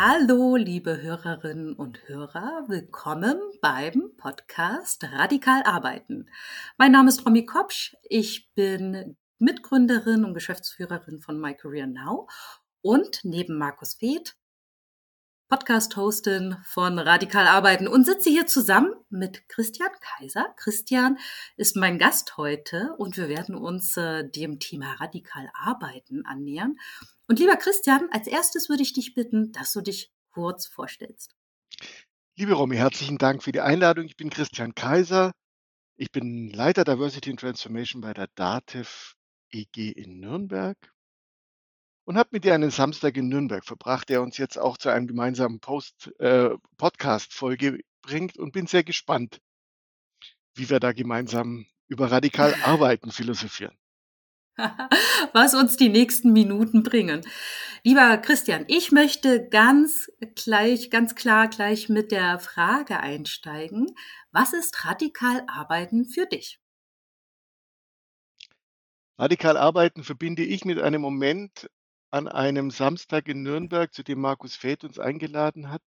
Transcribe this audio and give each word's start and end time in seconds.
Hallo, 0.00 0.54
liebe 0.54 1.02
Hörerinnen 1.02 1.74
und 1.74 2.06
Hörer, 2.06 2.66
willkommen 2.68 3.36
beim 3.60 4.12
Podcast 4.16 5.02
Radikal 5.02 5.64
Arbeiten. 5.64 6.30
Mein 6.76 6.92
Name 6.92 7.08
ist 7.08 7.26
Romy 7.26 7.44
Kopsch, 7.44 7.96
ich 8.04 8.48
bin 8.54 9.16
Mitgründerin 9.40 10.24
und 10.24 10.34
Geschäftsführerin 10.34 11.20
von 11.20 11.40
My 11.40 11.52
Career 11.52 11.88
Now 11.88 12.28
und 12.80 13.22
neben 13.24 13.58
Markus 13.58 13.94
Feeth 13.94 14.36
Podcast-Hostin 15.48 16.56
von 16.62 16.98
Radikal 16.98 17.46
Arbeiten 17.46 17.88
und 17.88 18.04
sitze 18.04 18.28
hier 18.28 18.46
zusammen 18.46 18.92
mit 19.08 19.48
Christian 19.48 19.88
Kaiser. 20.00 20.54
Christian 20.58 21.16
ist 21.56 21.74
mein 21.74 21.98
Gast 21.98 22.36
heute 22.36 22.94
und 22.98 23.16
wir 23.16 23.30
werden 23.30 23.54
uns 23.54 23.96
äh, 23.96 24.28
dem 24.28 24.58
Thema 24.58 24.92
Radikal 25.00 25.50
Arbeiten 25.54 26.26
annähern. 26.26 26.76
Und 27.28 27.38
lieber 27.38 27.56
Christian, 27.56 28.08
als 28.12 28.26
erstes 28.26 28.68
würde 28.68 28.82
ich 28.82 28.92
dich 28.92 29.14
bitten, 29.14 29.50
dass 29.52 29.72
du 29.72 29.80
dich 29.80 30.12
kurz 30.30 30.66
vorstellst. 30.66 31.34
Liebe 32.36 32.52
Romy, 32.52 32.76
herzlichen 32.76 33.16
Dank 33.16 33.42
für 33.42 33.52
die 33.52 33.62
Einladung. 33.62 34.04
Ich 34.04 34.16
bin 34.16 34.28
Christian 34.28 34.74
Kaiser. 34.74 35.32
Ich 35.96 36.12
bin 36.12 36.50
Leiter 36.50 36.84
Diversity 36.84 37.30
and 37.30 37.40
Transformation 37.40 38.02
bei 38.02 38.12
der 38.12 38.28
DATEV 38.34 39.14
EG 39.50 39.92
in 39.92 40.20
Nürnberg 40.20 40.76
und 42.08 42.16
habe 42.16 42.30
mit 42.32 42.44
dir 42.44 42.54
einen 42.54 42.70
Samstag 42.70 43.18
in 43.18 43.28
Nürnberg 43.28 43.62
verbracht, 43.66 44.08
der 44.08 44.22
uns 44.22 44.38
jetzt 44.38 44.56
auch 44.56 44.78
zu 44.78 44.88
einem 44.88 45.06
gemeinsamen 45.06 45.60
Post, 45.60 46.10
äh, 46.18 46.56
Podcast-Folge 46.78 47.80
bringt 48.00 48.38
und 48.38 48.52
bin 48.52 48.66
sehr 48.66 48.82
gespannt, 48.82 49.42
wie 50.54 50.70
wir 50.70 50.80
da 50.80 50.92
gemeinsam 50.92 51.66
über 51.86 52.10
radikal 52.10 52.54
Arbeiten 52.64 53.10
philosophieren. 53.10 53.76
Was 55.34 55.52
uns 55.52 55.76
die 55.76 55.90
nächsten 55.90 56.32
Minuten 56.32 56.82
bringen. 56.82 57.20
Lieber 57.84 58.16
Christian, 58.16 58.64
ich 58.68 58.90
möchte 58.90 59.46
ganz 59.46 60.10
gleich, 60.34 60.88
ganz 60.88 61.14
klar 61.14 61.48
gleich 61.48 61.90
mit 61.90 62.10
der 62.10 62.38
Frage 62.38 63.00
einsteigen. 63.00 63.94
Was 64.32 64.54
ist 64.54 64.86
radikal 64.86 65.44
Arbeiten 65.46 66.06
für 66.06 66.24
dich? 66.24 66.58
Radikal 69.18 69.58
Arbeiten 69.58 70.04
verbinde 70.04 70.42
ich 70.42 70.64
mit 70.64 70.80
einem 70.80 71.02
Moment 71.02 71.68
an 72.10 72.28
einem 72.28 72.70
Samstag 72.70 73.28
in 73.28 73.42
Nürnberg, 73.42 73.92
zu 73.92 74.02
dem 74.02 74.20
Markus 74.20 74.56
Feld 74.56 74.84
uns 74.84 74.98
eingeladen 74.98 75.70
hat, 75.70 75.82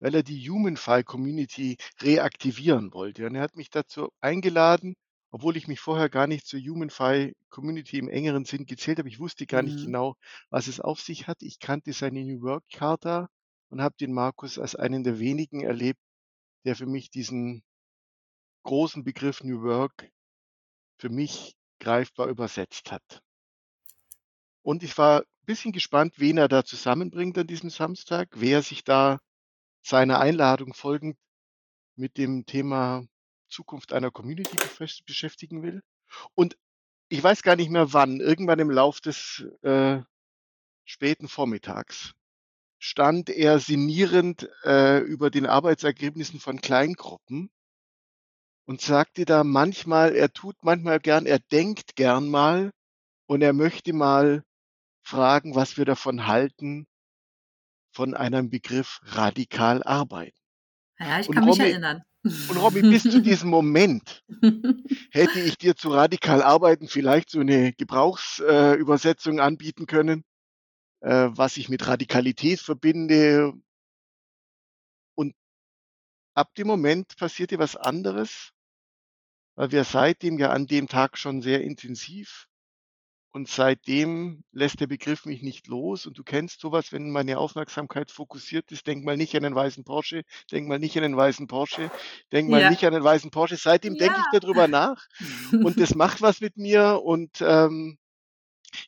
weil 0.00 0.14
er 0.14 0.22
die 0.24 0.48
HumanFi 0.48 1.04
Community 1.04 1.76
reaktivieren 2.02 2.92
wollte. 2.92 3.26
Und 3.26 3.34
er 3.36 3.42
hat 3.42 3.56
mich 3.56 3.70
dazu 3.70 4.10
eingeladen, 4.20 4.94
obwohl 5.30 5.56
ich 5.56 5.68
mich 5.68 5.80
vorher 5.80 6.08
gar 6.08 6.26
nicht 6.26 6.46
zur 6.46 6.60
HumanFi 6.60 7.34
Community 7.50 7.98
im 7.98 8.08
engeren 8.08 8.44
Sinn 8.44 8.66
gezählt 8.66 8.98
habe. 8.98 9.08
Ich 9.08 9.20
wusste 9.20 9.46
gar 9.46 9.62
nicht 9.62 9.80
Mhm. 9.80 9.84
genau, 9.84 10.16
was 10.50 10.68
es 10.68 10.80
auf 10.80 11.00
sich 11.00 11.26
hat. 11.28 11.42
Ich 11.42 11.58
kannte 11.60 11.92
seine 11.92 12.24
New 12.24 12.42
Work 12.42 12.64
Charta 12.72 13.28
und 13.70 13.82
habe 13.82 13.96
den 14.00 14.12
Markus 14.12 14.58
als 14.58 14.76
einen 14.76 15.04
der 15.04 15.18
wenigen 15.20 15.60
erlebt, 15.62 16.00
der 16.64 16.76
für 16.76 16.86
mich 16.86 17.10
diesen 17.10 17.62
großen 18.62 19.02
Begriff 19.02 19.42
New 19.42 19.62
Work 19.62 20.12
für 20.98 21.08
mich 21.10 21.56
greifbar 21.80 22.28
übersetzt 22.28 22.92
hat. 22.92 23.22
Und 24.62 24.84
ich 24.84 24.96
war 24.98 25.24
bisschen 25.48 25.72
gespannt, 25.72 26.14
wen 26.18 26.36
er 26.36 26.46
da 26.46 26.62
zusammenbringt 26.62 27.38
an 27.38 27.46
diesem 27.46 27.70
Samstag, 27.70 28.28
wer 28.34 28.60
sich 28.60 28.84
da 28.84 29.18
seiner 29.82 30.20
Einladung 30.20 30.74
folgend 30.74 31.16
mit 31.96 32.18
dem 32.18 32.44
Thema 32.44 33.06
Zukunft 33.48 33.94
einer 33.94 34.10
Community 34.10 34.56
beschäftigen 35.06 35.62
will. 35.62 35.82
Und 36.34 36.58
ich 37.08 37.22
weiß 37.22 37.42
gar 37.42 37.56
nicht 37.56 37.70
mehr 37.70 37.94
wann, 37.94 38.20
irgendwann 38.20 38.58
im 38.58 38.70
Lauf 38.70 39.00
des 39.00 39.46
äh, 39.62 40.02
späten 40.84 41.28
Vormittags 41.28 42.12
stand 42.78 43.30
er 43.30 43.58
sinnierend 43.58 44.50
äh, 44.64 44.98
über 44.98 45.30
den 45.30 45.46
Arbeitsergebnissen 45.46 46.40
von 46.40 46.60
Kleingruppen 46.60 47.50
und 48.66 48.82
sagte 48.82 49.24
da 49.24 49.44
manchmal, 49.44 50.14
er 50.14 50.30
tut 50.30 50.56
manchmal 50.62 51.00
gern, 51.00 51.24
er 51.24 51.38
denkt 51.38 51.96
gern 51.96 52.28
mal 52.28 52.70
und 53.26 53.40
er 53.40 53.54
möchte 53.54 53.94
mal 53.94 54.44
fragen, 55.08 55.54
was 55.54 55.76
wir 55.76 55.84
davon 55.84 56.26
halten, 56.26 56.86
von 57.92 58.14
einem 58.14 58.50
Begriff 58.50 59.00
radikal 59.02 59.82
arbeiten. 59.82 60.38
Ja, 60.98 61.20
ich 61.20 61.28
Und 61.28 61.34
kann 61.34 61.44
mich 61.44 61.58
Romy 61.58 61.70
erinnern. 61.70 62.02
und 62.22 62.56
Romy, 62.56 62.82
bis 62.82 63.02
zu 63.04 63.20
diesem 63.22 63.48
Moment 63.48 64.24
hätte 65.10 65.40
ich 65.40 65.56
dir 65.56 65.76
zu 65.76 65.90
radikal 65.90 66.42
arbeiten 66.42 66.88
vielleicht 66.88 67.30
so 67.30 67.40
eine 67.40 67.72
Gebrauchsübersetzung 67.72 69.38
äh, 69.38 69.40
anbieten 69.40 69.86
können, 69.86 70.24
äh, 71.00 71.28
was 71.30 71.56
ich 71.56 71.68
mit 71.68 71.86
Radikalität 71.86 72.60
verbinde. 72.60 73.52
Und 75.14 75.34
ab 76.34 76.54
dem 76.54 76.66
Moment 76.66 77.16
passierte 77.16 77.58
was 77.58 77.76
anderes, 77.76 78.50
weil 79.54 79.72
wir 79.72 79.84
seitdem 79.84 80.38
ja 80.38 80.50
an 80.50 80.66
dem 80.66 80.86
Tag 80.86 81.16
schon 81.16 81.40
sehr 81.40 81.62
intensiv 81.62 82.47
und 83.32 83.48
seitdem 83.48 84.42
lässt 84.52 84.80
der 84.80 84.86
Begriff 84.86 85.26
mich 85.26 85.42
nicht 85.42 85.66
los. 85.68 86.06
Und 86.06 86.18
du 86.18 86.24
kennst 86.24 86.60
sowas, 86.60 86.92
wenn 86.92 87.10
meine 87.10 87.38
Aufmerksamkeit 87.38 88.10
fokussiert 88.10 88.72
ist, 88.72 88.86
denk 88.86 89.04
mal 89.04 89.16
nicht 89.16 89.36
an 89.36 89.42
den 89.42 89.54
weißen 89.54 89.84
Porsche, 89.84 90.22
denk 90.50 90.68
mal 90.68 90.78
nicht 90.78 90.96
an 90.96 91.02
den 91.02 91.16
weißen 91.16 91.46
Porsche, 91.46 91.90
denk 92.32 92.48
mal 92.50 92.62
Ja. 92.62 92.64
nicht 92.64 92.84
an 92.84 92.94
den 92.94 93.04
weißen 93.04 93.30
Porsche. 93.30 93.56
Seitdem 93.56 93.96
denke 93.96 94.20
ich 94.20 94.28
Ja. 94.28 94.30
darüber 94.30 94.68
nach 94.68 95.06
und 95.60 95.80
das 95.80 95.94
macht 95.96 96.22
was 96.22 96.40
mit 96.40 96.56
mir. 96.56 97.00
Und 97.04 97.40
ähm, 97.42 97.98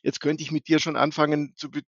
jetzt 0.03 0.19
könnte 0.21 0.43
ich 0.43 0.51
mit 0.51 0.67
dir 0.67 0.79
schon 0.79 0.95
anfangen 0.95 1.53
zu 1.55 1.69
be 1.71 1.81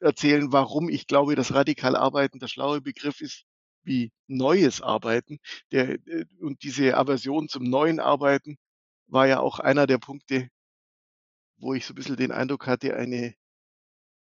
erzählen, 0.00 0.52
warum 0.52 0.88
ich 0.90 1.06
glaube, 1.08 1.36
dass 1.36 1.54
radikal 1.54 1.96
Arbeiten 1.96 2.38
der 2.40 2.48
schlaue 2.48 2.80
Begriff 2.82 3.20
ist 3.22 3.44
wie 3.84 4.12
neues 4.28 4.82
Arbeiten. 4.82 5.38
Der, 5.72 5.90
äh, 6.06 6.26
und 6.40 6.62
diese 6.64 6.96
Aversion 6.96 7.48
zum 7.48 7.64
neuen 7.64 8.00
Arbeiten 8.00 8.56
war 9.08 9.26
ja 9.28 9.40
auch 9.40 9.58
einer 9.60 9.86
der 9.86 9.98
Punkte, 9.98 10.48
wo 11.58 11.74
ich 11.74 11.86
so 11.86 11.92
ein 11.92 11.96
bisschen 11.96 12.16
den 12.16 12.32
Eindruck 12.32 12.66
hatte, 12.66 12.96
eine 12.96 13.34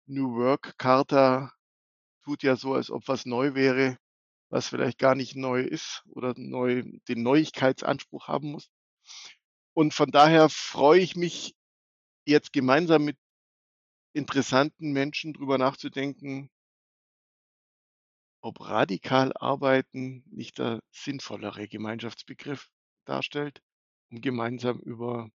New 0.06 0.36
Work 0.36 0.78
Charta 0.78 1.54
tut 2.24 2.44
ja 2.44 2.56
so, 2.56 2.74
als 2.74 2.90
ob 2.90 3.08
was 3.08 3.26
neu 3.26 3.54
wäre, 3.54 3.98
was 4.50 4.68
vielleicht 4.68 5.00
gar 5.00 5.16
nicht 5.16 5.36
neu 5.36 5.62
ist 5.62 6.04
oder 6.08 6.34
neu 6.38 6.84
den 7.08 7.24
Neuigkeitsanspruch 7.24 8.28
haben 8.28 8.52
muss. 8.52 8.70
Und 9.74 9.94
von 9.94 10.12
daher 10.12 10.50
freue 10.50 11.00
ich 11.00 11.16
mich 11.16 11.56
jetzt 12.26 12.54
gemeinsam 12.54 13.06
mit 13.06 13.18
interessanten 14.14 14.92
Menschen 14.92 15.34
drüber 15.34 15.58
nachzudenken 15.58 16.50
ob 18.44 18.60
radikal 18.60 19.32
Arbeiten 19.38 20.24
nicht 20.30 20.60
der 20.60 20.82
sinnvollere 20.92 21.70
Gemeinschaftsbegriff 21.70 22.70
darstellt, 23.06 23.62
um 24.12 24.20
gemeinsam 24.20 24.80
über 24.80 25.30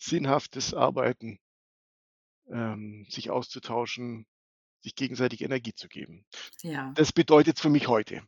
sinnhaftes 0.00 0.74
Arbeiten 0.74 1.38
ähm, 2.50 3.06
sich 3.08 3.30
auszutauschen, 3.30 4.26
sich 4.80 4.94
gegenseitig 4.94 5.42
Energie 5.42 5.74
zu 5.74 5.88
geben. 5.88 6.24
Ja. 6.62 6.92
Das 6.96 7.12
bedeutet's 7.12 7.60
für 7.60 7.70
mich 7.70 7.86
heute. 7.86 8.22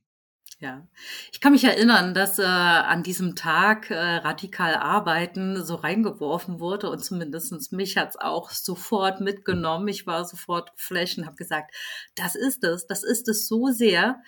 Ja. 0.63 0.87
Ich 1.33 1.41
kann 1.41 1.51
mich 1.51 1.65
erinnern, 1.65 2.15
dass 2.15 2.39
äh, 2.39 2.45
an 2.45 3.03
diesem 3.03 3.35
Tag 3.35 3.91
äh, 3.91 3.97
radikal 3.97 4.77
arbeiten 4.77 5.65
so 5.65 5.75
reingeworfen 5.75 6.61
wurde 6.61 6.89
und 6.89 7.05
zumindestens 7.05 7.73
mich 7.73 7.97
hat's 7.97 8.17
auch 8.17 8.51
sofort 8.51 9.21
mitgenommen. 9.21 9.89
Ich 9.89 10.07
war 10.07 10.25
sofort 10.25 10.73
geflasht 10.77 11.19
und 11.19 11.27
habe 11.27 11.35
gesagt, 11.35 11.75
das 12.15 12.37
ist 12.37 12.63
es, 12.63 12.87
das 12.87 13.03
ist 13.03 13.27
es 13.29 13.49
so 13.49 13.69
sehr. 13.69 14.23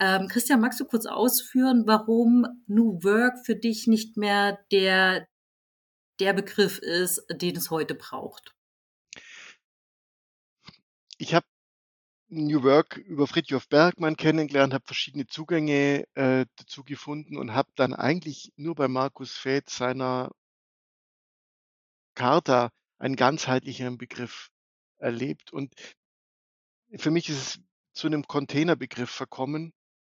Ähm, 0.00 0.26
Christian, 0.26 0.60
magst 0.60 0.80
du 0.80 0.86
kurz 0.86 1.06
ausführen, 1.06 1.84
warum 1.86 2.46
New 2.66 3.04
Work 3.04 3.46
für 3.46 3.54
dich 3.54 3.86
nicht 3.86 4.16
mehr 4.16 4.58
der, 4.72 5.28
der 6.20 6.32
Begriff 6.32 6.78
ist, 6.78 7.24
den 7.30 7.56
es 7.56 7.70
heute 7.70 7.94
braucht? 7.94 8.54
Ich 11.18 11.34
habe 11.34 11.46
New 12.28 12.62
Work 12.64 12.96
über 12.96 13.26
Fritjof 13.26 13.68
Bergmann 13.68 14.16
kennengelernt, 14.16 14.74
habe 14.74 14.84
verschiedene 14.84 15.26
Zugänge 15.26 16.06
äh, 16.14 16.46
dazu 16.56 16.82
gefunden 16.82 17.36
und 17.36 17.54
habe 17.54 17.70
dann 17.76 17.94
eigentlich 17.94 18.52
nur 18.56 18.74
bei 18.74 18.88
Markus 18.88 19.32
Feth 19.32 19.70
seiner 19.70 20.32
Charta 22.14 22.70
einen 22.98 23.16
ganzheitlicheren 23.16 23.96
Begriff 23.96 24.50
erlebt. 24.98 25.52
Und 25.52 25.72
für 26.96 27.10
mich 27.10 27.28
ist 27.28 27.36
es 27.36 27.60
zu 27.92 28.08
einem 28.08 28.26
Containerbegriff 28.26 29.10
verkommen, 29.10 29.72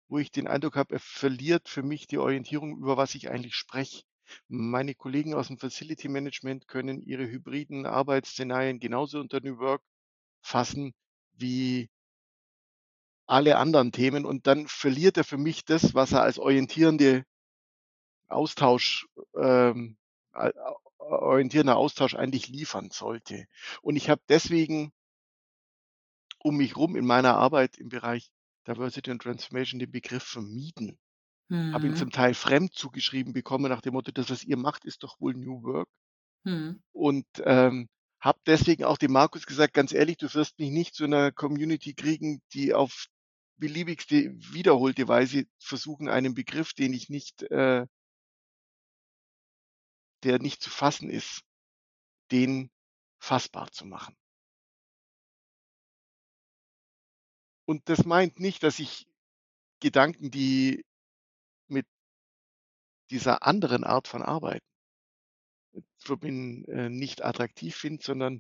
wo 0.08 0.18
ich 0.18 0.32
den 0.32 0.48
Eindruck 0.48 0.76
habe, 0.76 0.96
er 0.96 1.00
verliert 1.00 1.70
für 1.70 1.84
mich 1.84 2.08
die 2.08 2.18
Orientierung, 2.18 2.78
über 2.78 2.98
was 2.98 3.14
ich 3.14 3.30
eigentlich 3.30 3.56
spreche. 3.56 4.04
Meine 4.48 4.96
Kollegen 4.96 5.34
aus 5.34 5.48
dem 5.48 5.58
Facility 5.58 6.08
Management 6.10 6.68
können 6.68 7.02
ihre 7.02 7.28
hybriden 7.28 7.86
Arbeitsszenarien 7.86 8.80
genauso 8.80 9.20
unter 9.20 9.40
New 9.42 9.58
Work 9.60 9.82
fassen 10.42 10.94
wie 11.34 11.90
alle 13.26 13.58
anderen 13.58 13.92
Themen 13.92 14.26
und 14.26 14.48
dann 14.48 14.68
verliert 14.68 15.18
er 15.18 15.24
für 15.24 15.38
mich 15.38 15.64
das, 15.64 15.94
was 15.94 16.12
er 16.14 16.24
als 16.24 16.40
orientierende 16.40 17.26
Austausch, 18.28 19.08
ähm, 19.36 19.98
orientierender 20.98 21.78
Austausch 21.78 22.16
eigentlich 22.16 22.48
liefern 22.48 22.90
sollte. 22.92 23.46
Und 23.82 23.96
ich 23.96 24.10
habe 24.10 24.22
deswegen 24.30 24.92
um 26.40 26.58
mich 26.58 26.76
rum 26.76 26.96
in 26.96 27.06
meiner 27.06 27.36
Arbeit 27.36 27.78
im 27.78 27.90
Bereich 27.90 28.32
Diversity 28.68 29.12
and 29.12 29.22
Transformation 29.22 29.80
den 29.80 29.92
Begriff 29.92 30.24
vermieden. 30.24 30.98
Habe 31.72 31.88
ihn 31.88 31.94
Mhm. 31.94 31.96
zum 31.96 32.12
Teil 32.12 32.34
fremd 32.34 32.74
zugeschrieben 32.76 33.34
bekommen 33.34 33.70
nach 33.70 33.82
dem 33.82 33.94
Motto: 33.94 34.12
„Das, 34.12 34.30
was 34.32 34.44
ihr 34.44 34.58
macht, 34.58 34.86
ist 34.86 35.04
doch 35.04 35.20
wohl 35.22 35.34
New 35.36 35.64
Work?“ 35.64 35.88
Mhm. 36.46 36.80
Und, 36.96 37.26
ähm, 37.46 37.88
habe 38.22 38.40
deswegen 38.46 38.84
auch 38.84 38.98
dem 38.98 39.12
Markus 39.14 39.46
gesagt: 39.46 39.74
„Ganz 39.74 39.94
ehrlich, 39.94 40.18
du 40.18 40.34
wirst 40.34 40.60
mich 40.60 40.72
nicht 40.72 40.96
zu 40.96 41.06
'ner 41.08 41.32
Community 41.32 41.94
kriegen, 41.94 42.42
die 42.54 42.74
auf 42.74 43.06
beliebigste 43.58 44.32
wiederholte 44.54 45.08
Weise 45.08 45.46
versuchen, 45.60 46.10
einen 46.10 46.34
Begriff, 46.34 46.74
den 46.74 46.94
ich 46.94 47.10
nicht, 47.10 47.44
äh 47.44 47.86
der 50.24 50.40
nicht 50.40 50.62
zu 50.62 50.70
fassen 50.70 51.10
ist, 51.10 51.42
den 52.32 52.72
fassbar 53.20 53.72
zu 53.72 53.86
machen.“ 53.86 54.16
Und 57.70 57.88
das 57.88 58.04
meint 58.04 58.40
nicht, 58.40 58.64
dass 58.64 58.80
ich 58.80 59.06
Gedanken, 59.82 60.32
die 60.32 60.84
dieser 63.12 63.44
anderen 63.46 63.84
Art 63.84 64.08
von 64.08 64.22
Arbeit 64.22 64.64
verbinden, 65.98 66.66
äh, 66.66 66.90
nicht 66.90 67.24
attraktiv 67.24 67.76
finde, 67.76 68.04
sondern 68.04 68.40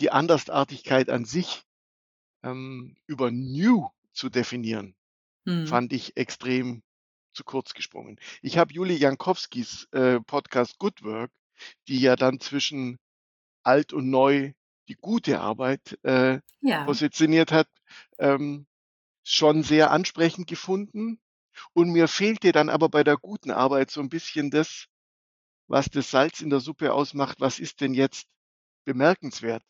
die 0.00 0.10
Andersartigkeit 0.10 1.08
an 1.10 1.24
sich, 1.24 1.62
ähm, 2.44 2.96
über 3.06 3.30
New 3.30 3.88
zu 4.12 4.28
definieren, 4.30 4.96
Mhm. 5.46 5.66
fand 5.66 5.92
ich 5.92 6.16
extrem 6.16 6.82
zu 7.34 7.44
kurz 7.44 7.74
gesprungen. 7.74 8.18
Ich 8.42 8.58
habe 8.58 8.72
Julie 8.74 8.96
Jankowskis, 8.98 9.88
äh, 9.92 10.20
Podcast 10.20 10.78
Good 10.78 11.02
Work, 11.04 11.32
die 11.88 12.00
ja 12.00 12.16
dann 12.16 12.40
zwischen 12.40 12.98
alt 13.64 13.92
und 13.92 14.10
neu 14.10 14.52
die 14.88 14.96
gute 14.96 15.40
Arbeit, 15.40 15.98
äh, 16.04 16.40
Ja. 16.60 16.86
positioniert 16.86 17.52
hat, 17.52 17.68
ähm, 18.18 18.66
schon 19.24 19.62
sehr 19.62 19.90
ansprechend 19.92 20.48
gefunden. 20.48 21.20
Und 21.74 21.90
mir 21.92 22.08
fehlte 22.08 22.52
dann 22.52 22.70
aber 22.70 22.88
bei 22.88 23.04
der 23.04 23.16
guten 23.18 23.50
Arbeit 23.50 23.90
so 23.90 24.00
'n 24.00 24.08
bisschen 24.08 24.50
das, 24.50 24.86
was 25.68 25.86
das 25.90 26.10
Salz 26.10 26.40
in 26.42 26.50
der 26.50 26.60
Suppe 26.60 26.92
ausmacht. 26.94 27.40
Was 27.40 27.58
ist 27.60 27.80
denn 27.82 27.94
jetzt 27.94 28.26
bemerkenswert 28.86 29.64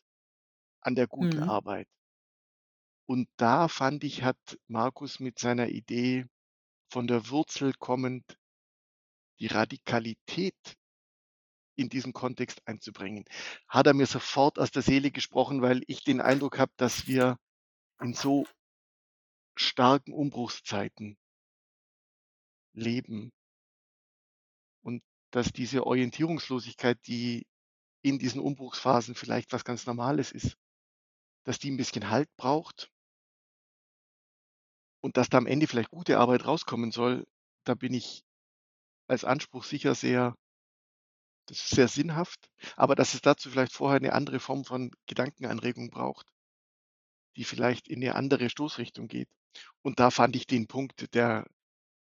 an 0.81 0.95
der 0.95 1.07
guten 1.07 1.39
Mhm. 1.39 1.43
Arbeit? 1.43 1.85
Und 3.09 3.29
da 3.37 3.69
fand 3.69 4.03
ich, 4.03 4.23
hat 4.23 4.59
Markus 4.67 5.21
mit 5.21 5.39
seiner 5.39 5.69
Idee 5.69 6.25
von 6.91 7.07
der 7.07 7.29
Wurzel 7.29 7.73
kommend 7.73 8.37
die 9.39 9.47
Radikalität 9.47 10.75
in 11.79 11.89
diesen 11.89 12.11
Kontext 12.11 12.61
einzubringen, 12.65 13.23
hat 13.69 13.85
er 13.85 13.93
mir 13.93 14.07
sofort 14.07 14.57
aus 14.57 14.71
der 14.71 14.81
Seele 14.81 15.11
gesprochen, 15.11 15.61
weil 15.61 15.83
ich 15.85 16.03
den 16.03 16.21
Eindruck 16.21 16.57
habe, 16.57 16.71
dass 16.77 17.05
wir 17.05 17.37
in 18.01 18.13
so 18.13 18.49
starken 19.59 20.13
Umbruchszeiten 20.13 21.17
leben. 22.77 23.31
Und 24.85 25.01
dass 25.31 25.51
diese 25.51 25.85
Orientierungslosigkeit, 25.85 26.97
die 27.07 27.45
in 28.03 28.19
diesen 28.19 28.41
Umbruchsphasen 28.41 29.15
vielleicht 29.15 29.53
was 29.53 29.65
ganz 29.65 29.85
Normales 29.87 30.31
ist, 30.31 30.57
dass 31.45 31.59
die 31.59 31.69
'n 31.71 31.77
bisschen 31.77 32.09
Halt 32.11 32.29
braucht. 32.37 32.89
Und 35.03 35.17
dass 35.17 35.29
da 35.29 35.37
am 35.37 35.47
Ende 35.47 35.67
vielleicht 35.67 35.91
gute 35.91 36.17
Arbeit 36.17 36.45
rauskommen 36.45 36.91
soll, 36.91 37.25
da 37.65 37.75
bin 37.75 37.93
ich 37.93 38.23
als 39.07 39.25
Anspruch 39.25 39.63
sicher 39.65 39.95
sehr 39.95 40.35
das 41.49 41.59
ist 41.59 41.69
sehr 41.69 41.87
sinnhaft, 41.87 42.49
aber 42.75 42.93
dass 42.95 43.13
es 43.13 43.21
dazu 43.21 43.49
vielleicht 43.49 43.71
vorher 43.73 44.01
'ne 44.01 44.11
andere 44.11 44.39
Form 44.41 44.65
von 44.65 44.91
Gedankenanregung 45.07 45.89
braucht 45.89 46.23
die 47.35 47.43
vielleicht 47.43 47.87
in 47.87 47.99
'ne 47.99 48.15
andere 48.15 48.49
Stoßrichtung 48.49 49.07
geht. 49.07 49.29
Und 49.83 49.99
da 49.99 50.11
fand 50.11 50.35
ich 50.35 50.47
den 50.47 50.67
Punkt 50.67 51.13
der 51.15 51.45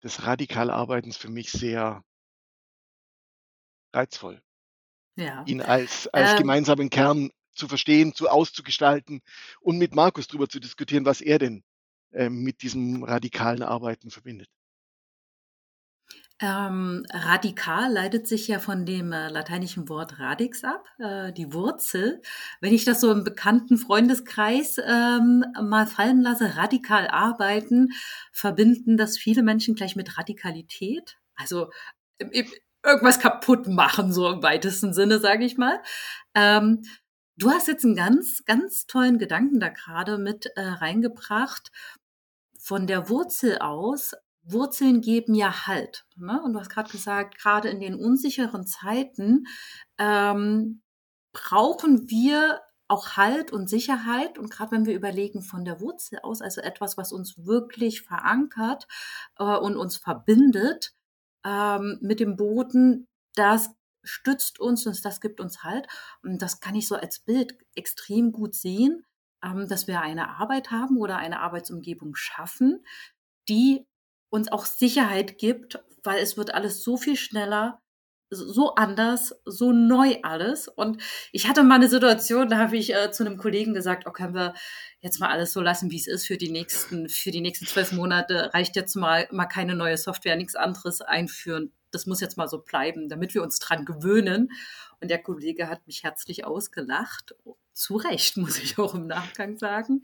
des 0.05 0.25
Radikalarbeitens 0.25 1.17
für 1.17 1.29
mich 1.31 1.51
sehr 1.51 2.03
reizvoll 3.93 4.41
Ja. 5.17 5.45
ihn 5.45 5.61
als 5.61 6.07
als 6.07 6.35
Ähm 6.35 6.35
gemeinsamen 6.35 6.89
Kern 6.89 7.31
zu 7.53 7.67
verstehen, 7.67 8.13
zu 8.13 8.29
auszugestalten 8.29 9.21
und 9.61 9.77
mit 9.77 9.95
Markus 9.95 10.27
drüber 10.27 10.49
zu 10.49 10.59
diskutieren, 10.59 11.05
was 11.05 11.21
er 11.21 11.39
denn, 11.39 11.63
ähm, 12.11 12.43
mit 12.43 12.61
diesem 12.63 13.03
radikalen 13.03 13.63
Arbeiten 13.63 14.11
verbindet. 14.11 14.49
Ähm, 16.41 17.05
radikal 17.13 17.89
leitet 17.93 18.27
sich 18.27 18.49
ja 18.49 18.59
von 18.59 18.85
dem, 18.85 19.13
äh, 19.13 19.29
lateinischen 19.29 19.87
Wort 19.87 20.19
radix 20.19 20.65
ab, 20.65 20.85
äh, 20.99 21.31
die 21.31 21.53
Wurzel. 21.53 22.21
Wenn 22.59 22.73
ich 22.73 22.83
das 22.83 22.99
so 22.99 23.09
im 23.09 23.23
bekannten 23.23 23.77
Freundeskreis, 23.77 24.77
ähm, 24.85 25.45
mal 25.63 25.87
fallen 25.87 26.21
lasse, 26.21 26.57
radikal 26.57 27.07
arbeiten, 27.07 27.93
verbinden 28.33 28.97
das 28.97 29.17
viele 29.17 29.43
Menschen 29.43 29.75
gleich 29.75 29.95
mit 29.95 30.17
Radikalität. 30.17 31.17
Also, 31.37 31.69
im 32.17 32.31
im 32.31 32.47
irgendwas 32.85 33.19
kaputt 33.19 33.67
machen, 33.67 34.11
so 34.13 34.29
im 34.29 34.43
weitesten 34.43 34.93
Sinne, 34.93 35.19
sage 35.19 35.45
ich 35.45 35.57
mal. 35.57 35.79
Ähm, 36.35 36.83
du 37.37 37.49
hast 37.51 37.67
jetzt 37.69 37.85
'n 37.85 37.95
ganz, 37.95 38.43
ganz 38.45 38.87
tollen 38.87 39.19
Gedanken 39.19 39.59
da 39.61 39.69
grade 39.69 40.17
mit, 40.17 40.47
äh, 40.57 40.61
reingebracht. 40.61 41.71
Von 42.59 42.87
der 42.87 43.09
Wurzel 43.09 43.59
aus 43.59 44.15
Wurzeln 44.45 45.01
geben 45.01 45.33
ja 45.33 45.67
Halt, 45.67 46.05
ne? 46.15 46.41
Und 46.43 46.53
du 46.53 46.59
hast 46.59 46.69
grad 46.69 46.91
gesagt, 46.91 47.37
grade 47.39 47.69
in 47.69 47.79
den 47.79 47.95
unsicheren 47.95 48.65
Zeiten, 48.67 49.45
ähm, 49.97 50.81
brauchen 51.33 52.09
wir 52.09 52.61
auch 52.87 53.17
Halt 53.17 53.51
und 53.51 53.69
Sicherheit. 53.69 54.37
Und 54.37 54.51
grad 54.51 54.71
wenn 54.71 54.85
wir 54.85 54.95
überlegen 54.95 55.41
von 55.41 55.65
der 55.65 55.81
Wurzel 55.81 56.19
aus, 56.21 56.41
also 56.41 56.61
etwas, 56.61 56.97
was 56.97 57.11
uns 57.11 57.37
wirklich 57.45 58.01
verankert, 58.03 58.87
äh, 59.39 59.57
und 59.57 59.77
uns 59.77 59.97
verbindet, 59.97 60.93
ähm, 61.45 61.97
mit 62.01 62.19
dem 62.19 62.35
Boden, 62.35 63.07
das 63.35 63.71
stützt 64.03 64.59
uns 64.59 64.85
und 64.85 65.03
das 65.03 65.19
gibt 65.21 65.39
uns 65.41 65.63
Halt. 65.63 65.87
Und 66.23 66.41
das 66.41 66.59
kann 66.59 66.75
ich 66.75 66.87
so 66.87 66.95
als 66.95 67.19
Bild 67.19 67.57
extrem 67.75 68.31
gut 68.31 68.55
sehen, 68.55 69.05
ähm, 69.43 69.67
dass 69.67 69.87
wir 69.87 70.01
eine 70.01 70.29
Arbeit 70.39 70.71
haben 70.71 70.97
oder 70.97 71.17
eine 71.17 71.39
Arbeitsumgebung 71.41 72.15
schaffen, 72.15 72.85
die 73.49 73.85
uns 74.29 74.51
auch 74.51 74.65
Sicherheit 74.65 75.37
gibt, 75.37 75.79
weil 76.03 76.19
es 76.21 76.37
wird 76.37 76.53
alles 76.53 76.83
so 76.83 76.97
viel 76.97 77.15
schneller, 77.17 77.79
so 78.31 78.75
anders, 78.75 79.35
so 79.45 79.71
neu 79.71 80.17
alles. 80.23 80.67
Und 80.67 81.01
ich 81.31 81.47
hatte 81.47 81.63
mal 81.63 81.79
'ne 81.79 81.87
Situation, 81.89 82.49
da 82.49 82.57
habe 82.57 82.75
ich, 82.77 82.93
äh, 82.93 83.11
zu 83.11 83.23
'nem 83.23 83.37
Kollegen 83.37 83.73
gesagt: 83.73 84.05
„Oh, 84.07 84.11
können 84.11 84.33
wir 84.35 84.53
jetzt 84.99 85.19
mal 85.19 85.29
alles 85.29 85.53
so 85.53 85.61
lassen, 85.61 85.91
wie's 85.91 86.07
ist 86.07 86.25
für 86.27 86.37
die 86.37 86.51
nächsten 86.51 87.07
für 87.09 87.31
die 87.31 87.41
nächsten 87.41 87.67
12 87.67 87.91
Monate? 87.91 88.51
Reicht 88.53 88.75
jetzt 88.75 88.95
mal 88.95 89.27
mal 89.31 89.45
keine 89.45 89.75
neue 89.75 89.97
Software, 89.97 90.35
nix 90.37 90.55
anderes 90.55 91.01
einführen. 91.01 91.71
Das 91.91 92.05
muss 92.07 92.19
jetzt 92.21 92.37
mal 92.37 92.47
so 92.49 92.59
bleiben, 92.61 93.09
damit 93.09 93.33
wir 93.35 93.43
uns 93.43 93.59
dran 93.59 93.85
gewöhnen.“ 93.85 94.49
Und 95.01 95.09
der 95.11 95.21
Kollege 95.21 95.69
hat 95.69 95.85
mich 95.87 96.03
herzlich 96.03 96.45
ausgelacht. 96.45 97.35
Zu 97.73 97.97
Recht, 97.97 98.37
muss 98.37 98.57
ich 98.59 98.77
auch 98.79 98.95
im 98.95 99.07
Nachgang 99.07 99.57
sagen. 99.57 100.01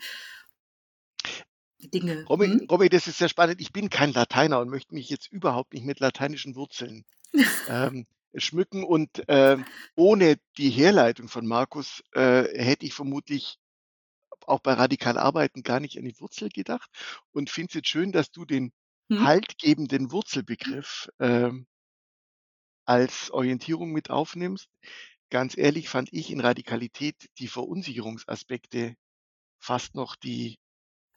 Dinge 1.89 2.29
Robby 2.29 2.47
mhm. 2.47 2.67
Robby, 2.69 2.89
das 2.89 3.07
ist 3.07 3.17
sehr 3.17 3.29
spannend. 3.29 3.61
Ich 3.61 3.71
bin 3.73 3.89
kein 3.89 4.13
Lateiner 4.13 4.59
und 4.59 4.69
möchte 4.69 4.93
mich 4.95 5.09
jetzt 5.09 5.31
überhaupt 5.31 5.73
nicht 5.73 5.85
mit 5.85 5.99
lateinischen 5.99 6.55
Wurzeln, 6.55 7.05
ähm, 7.67 8.07
schmücken 8.35 8.83
und, 8.83 9.23
ähm, 9.29 9.65
ohne 9.95 10.37
die 10.57 10.69
Herleitung 10.71 11.29
von 11.29 11.47
Markus, 11.47 12.03
äh, 12.13 12.43
hätte 12.57 12.85
ich 12.85 12.93
vermutlich 12.93 13.57
auch 14.47 14.59
bei 14.61 14.73
radikal 14.73 15.17
Arbeiten 15.17 15.63
gar 15.63 15.79
nicht 15.79 15.97
an 15.97 16.05
die 16.05 16.19
Wurzel 16.19 16.49
gedacht 16.49 16.89
und 17.31 17.49
finde 17.49 17.69
es 17.69 17.75
jetzt 17.75 17.89
schön, 17.89 18.11
dass 18.11 18.31
du 18.31 18.45
den 18.45 18.71
Mhm. 19.09 19.25
haltgebenden 19.25 20.11
Wurzelbegriff, 20.11 21.09
ähm 21.19 21.67
als 22.85 23.31
Orientierung 23.31 23.91
mit 23.91 24.09
aufnimmst. 24.11 24.69
Ganz 25.29 25.57
ehrlich 25.57 25.89
fand 25.89 26.09
ich 26.13 26.29
in 26.31 26.39
Radikalität 26.41 27.29
die 27.39 27.47
Verunsicherungsaspekte 27.47 28.95
fast 29.59 29.95
noch 29.95 30.15
die 30.17 30.59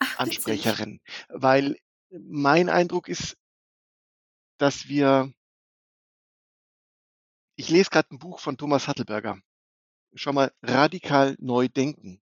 Ach. 0.00 0.18
Ansprecherin, 0.18 1.00
weil 1.28 1.76
mein 2.10 2.68
Eindruck 2.68 3.08
ist 3.08 3.36
dass 4.60 4.88
wir 4.88 5.34
ich 7.58 7.68
lese 7.70 7.90
grad 7.90 8.10
'n 8.10 8.18
Buch 8.18 8.40
von 8.40 8.56
Thomas 8.56 8.88
Hattelberger. 8.88 9.38
Schau 10.14 10.32
mal, 10.32 10.52
radikal 10.62 11.36
neu 11.40 11.68
denken 11.68 12.20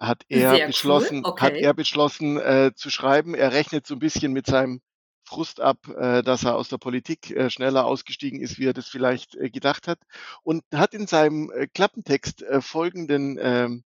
hat 0.00 0.24
er 0.28 0.58
Sehr 0.58 0.70
cool, 0.84 1.10
beschlossen 1.10 1.26
hat 1.34 1.56
okay. 1.56 1.58
er 1.58 1.74
beschlossen, 1.74 2.38
äh, 2.38 2.72
zu 2.74 2.88
schreiben. 2.90 3.34
Er 3.34 3.52
rechnet 3.52 3.86
so 3.86 3.94
'n 3.94 3.98
bisschen 3.98 4.32
mit 4.32 4.46
seinem 4.46 4.80
Frust 5.24 5.60
ab, 5.60 5.88
äh, 5.88 6.22
dass 6.22 6.44
er 6.44 6.54
aus 6.56 6.68
der 6.68 6.78
Politik, 6.78 7.30
äh, 7.32 7.50
schneller 7.50 7.84
ausgestiegen 7.84 8.40
ist, 8.40 8.58
wie 8.58 8.66
er 8.66 8.72
das 8.72 8.88
vielleicht, 8.88 9.34
äh, 9.36 9.50
gedacht 9.50 9.88
hat 9.88 9.98
und 10.44 10.62
hat 10.72 10.94
in 10.94 11.06
seinem, 11.08 11.50
äh, 11.50 11.66
Klappentext, 11.66 12.42
äh, 12.42 12.60
folgenden, 12.62 13.38
ähm, 13.40 13.82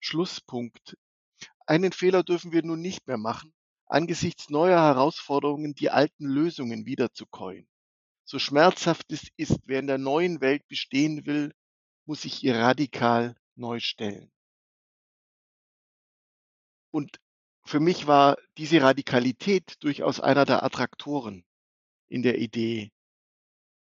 Schlusspunkt: 0.00 0.96
„Einen 1.66 1.92
Fehler 1.92 2.22
dürfen 2.22 2.52
wir 2.52 2.62
nun 2.62 2.80
nicht 2.80 3.06
mehr 3.06 3.18
machen, 3.18 3.54
angesichts 3.86 4.50
neuer 4.50 4.80
Herausforderungen 4.80 5.74
die 5.74 5.90
alten 5.90 6.26
Lösungen 6.26 6.86
wiederzukäuen. 6.86 7.66
So 8.24 8.38
schmerzhaft 8.38 9.12
es 9.12 9.28
ist, 9.36 9.60
wer 9.64 9.80
in 9.80 9.86
der 9.86 9.98
neuen 9.98 10.40
Welt 10.40 10.66
bestehen 10.68 11.26
will, 11.26 11.54
muss 12.06 12.22
sich 12.22 12.42
ihr 12.42 12.56
radikal 12.56 13.36
neu 13.54 13.80
stellen.“ 13.80 14.30
Und 16.90 17.18
für 17.66 17.80
mich 17.80 18.06
war 18.06 18.36
diese 18.58 18.82
Radikalität 18.82 19.82
durchaus 19.82 20.20
einer 20.20 20.44
der 20.44 20.62
Attraktoren 20.62 21.44
in 22.08 22.22
der 22.22 22.38
Idee 22.38 22.92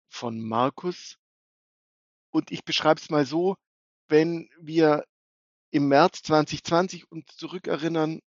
von 0.08 0.40
Markus. 0.40 1.18
Und 2.32 2.52
ich 2.52 2.64
beschreibe 2.64 3.02
es 3.02 3.10
mal 3.10 3.26
so, 3.26 3.58
wenn 4.08 4.50
wir 4.60 5.06
im 5.72 5.88
März 5.88 6.22
2020 6.24 7.12
uns 7.12 7.36
zurückerinnern, 7.36 8.22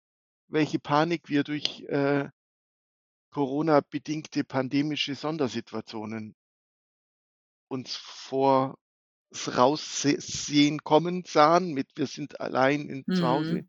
welche 0.48 0.78
Panik 0.78 1.28
wir 1.28 1.44
durch 1.44 1.82
äh, 1.88 2.28
Corona-bedingte 3.30 4.44
pandemische 4.44 5.14
Sondersituationen 5.14 6.34
uns 7.68 7.96
vor 7.96 8.78
Raussehen 9.48 10.78
kommen 10.84 11.24
sahen 11.26 11.72
mit 11.74 11.88
wir 11.96 12.06
sind 12.06 12.40
allein 12.40 12.88
in, 12.88 13.04
zu 13.14 13.26
Hause. 13.26 13.54
Mhm. 13.54 13.68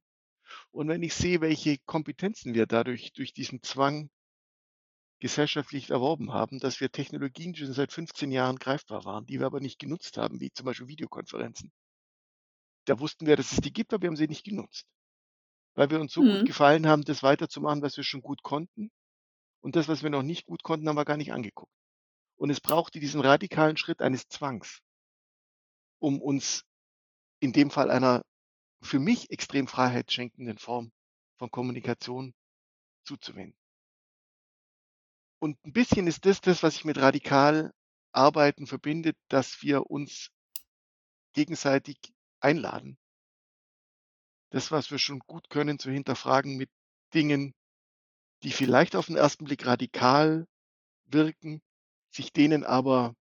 Und 0.71 0.87
wenn 0.87 1.03
ich 1.03 1.13
sehe, 1.13 1.41
welche 1.41 1.77
Kompetenzen 1.79 2.53
wir 2.53 2.67
dadurch 2.67 3.11
durch 3.13 3.33
diesen 3.33 3.61
Zwang 3.63 4.09
gesellschaftlich 5.19 5.89
erworben 5.89 6.31
haben, 6.31 6.59
dass 6.59 6.79
wir 6.79 6.91
Technologien 6.91 7.53
die 7.53 7.61
schon 7.61 7.73
seit 7.73 7.91
15 7.91 8.31
Jahren 8.31 8.57
greifbar 8.57 9.03
waren, 9.03 9.25
die 9.25 9.39
wir 9.39 9.47
aber 9.47 9.59
nicht 9.59 9.79
genutzt 9.79 10.17
haben, 10.17 10.39
wie 10.39 10.51
zum 10.51 10.65
Beispiel 10.65 10.87
Videokonferenzen. 10.87 11.71
Da 12.87 12.99
wussten 12.99 13.25
wir, 13.27 13.35
dass 13.35 13.51
es 13.51 13.59
die 13.59 13.73
gibt, 13.73 13.93
aber 13.93 14.03
wir 14.03 14.07
haben 14.07 14.15
sie 14.15 14.27
nicht 14.27 14.45
genutzt. 14.45 14.87
Weil 15.75 15.89
wir 15.89 15.99
uns 15.99 16.13
so 16.13 16.21
gut 16.21 16.41
Mhm. 16.41 16.45
gefallen 16.45 16.87
haben, 16.87 17.03
das 17.03 17.21
weiterzumachen, 17.21 17.81
was 17.81 17.97
wir 17.97 18.03
schon 18.03 18.21
gut 18.21 18.43
konnten. 18.43 18.91
Und 19.61 19.75
das, 19.75 19.87
was 19.87 20.03
wir 20.03 20.09
noch 20.09 20.23
nicht 20.23 20.45
gut 20.45 20.63
konnten, 20.63 20.87
haben 20.87 20.95
wir 20.95 21.05
gar 21.05 21.17
nicht 21.17 21.33
angeguckt. 21.33 21.71
Und 22.37 22.49
es 22.49 22.61
brauchte 22.61 22.99
diesen 22.99 23.21
radikalen 23.21 23.77
Schritt 23.77 24.01
eines 24.01 24.27
Zwangs, 24.29 24.79
um 25.99 26.21
uns 26.21 26.63
in 27.39 27.51
dem 27.53 27.71
Fall 27.71 27.91
einer 27.91 28.23
für 28.81 28.99
mich 28.99 29.31
extrem 29.31 29.67
freiheitsschenkenden 29.67 30.57
Form 30.57 30.91
von 31.37 31.51
Kommunikation 31.51 32.33
zuzuwenden. 33.03 33.57
Und 35.39 35.57
ein 35.65 35.73
bisschen 35.73 36.07
ist 36.07 36.25
das 36.25 36.41
das, 36.41 36.63
was 36.63 36.75
ich 36.75 36.85
mit 36.85 36.97
radikal 36.97 37.73
Arbeiten 38.11 38.65
verbindet, 38.65 39.17
dass 39.27 39.61
wir 39.61 39.89
uns 39.89 40.29
gegenseitig 41.33 41.97
einladen. 42.39 42.97
Das, 44.49 44.71
was 44.71 44.91
wir 44.91 44.99
schon 44.99 45.19
gut 45.19 45.49
können, 45.49 45.79
zu 45.79 45.91
hinterfragen 45.91 46.57
mit 46.57 46.69
Dingen, 47.13 47.53
die 48.43 48.51
vielleicht 48.51 48.95
auf 48.95 49.07
den 49.07 49.17
ersten 49.17 49.45
Blick 49.45 49.65
radikal 49.65 50.47
wirken, 51.05 51.61
sich 52.11 52.31
denen 52.31 52.63
aber 52.63 53.15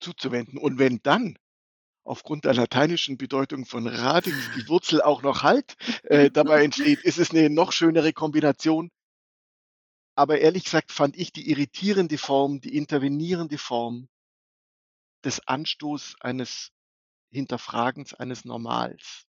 zuzuwenden. 0.00 0.58
Und 0.58 0.78
wenn 0.78 1.00
dann 1.02 1.38
aufgrund 2.04 2.44
der 2.44 2.54
lateinischen 2.54 3.18
Bedeutung 3.18 3.66
von 3.66 3.86
radix 3.86 4.36
die 4.56 4.68
Wurzel 4.68 5.02
auch 5.02 5.22
noch 5.22 5.42
halt 5.42 5.76
äh, 6.04 6.30
dabei 6.30 6.64
entsteht, 6.64 7.02
ist 7.02 7.18
es 7.18 7.30
eine 7.30 7.50
noch 7.50 7.72
schönere 7.72 8.12
Kombination. 8.12 8.90
Aber 10.14 10.40
ehrlich 10.40 10.64
gesagt 10.64 10.90
fand 10.90 11.16
ich 11.16 11.32
die 11.32 11.50
irritierende 11.50 12.18
Form, 12.18 12.60
die 12.60 12.76
intervenierende 12.76 13.58
Form 13.58 14.08
des 15.24 15.46
Anstoß 15.46 16.16
eines 16.20 16.70
Hinterfragens 17.30 18.14
eines 18.14 18.44
Normals, 18.44 19.26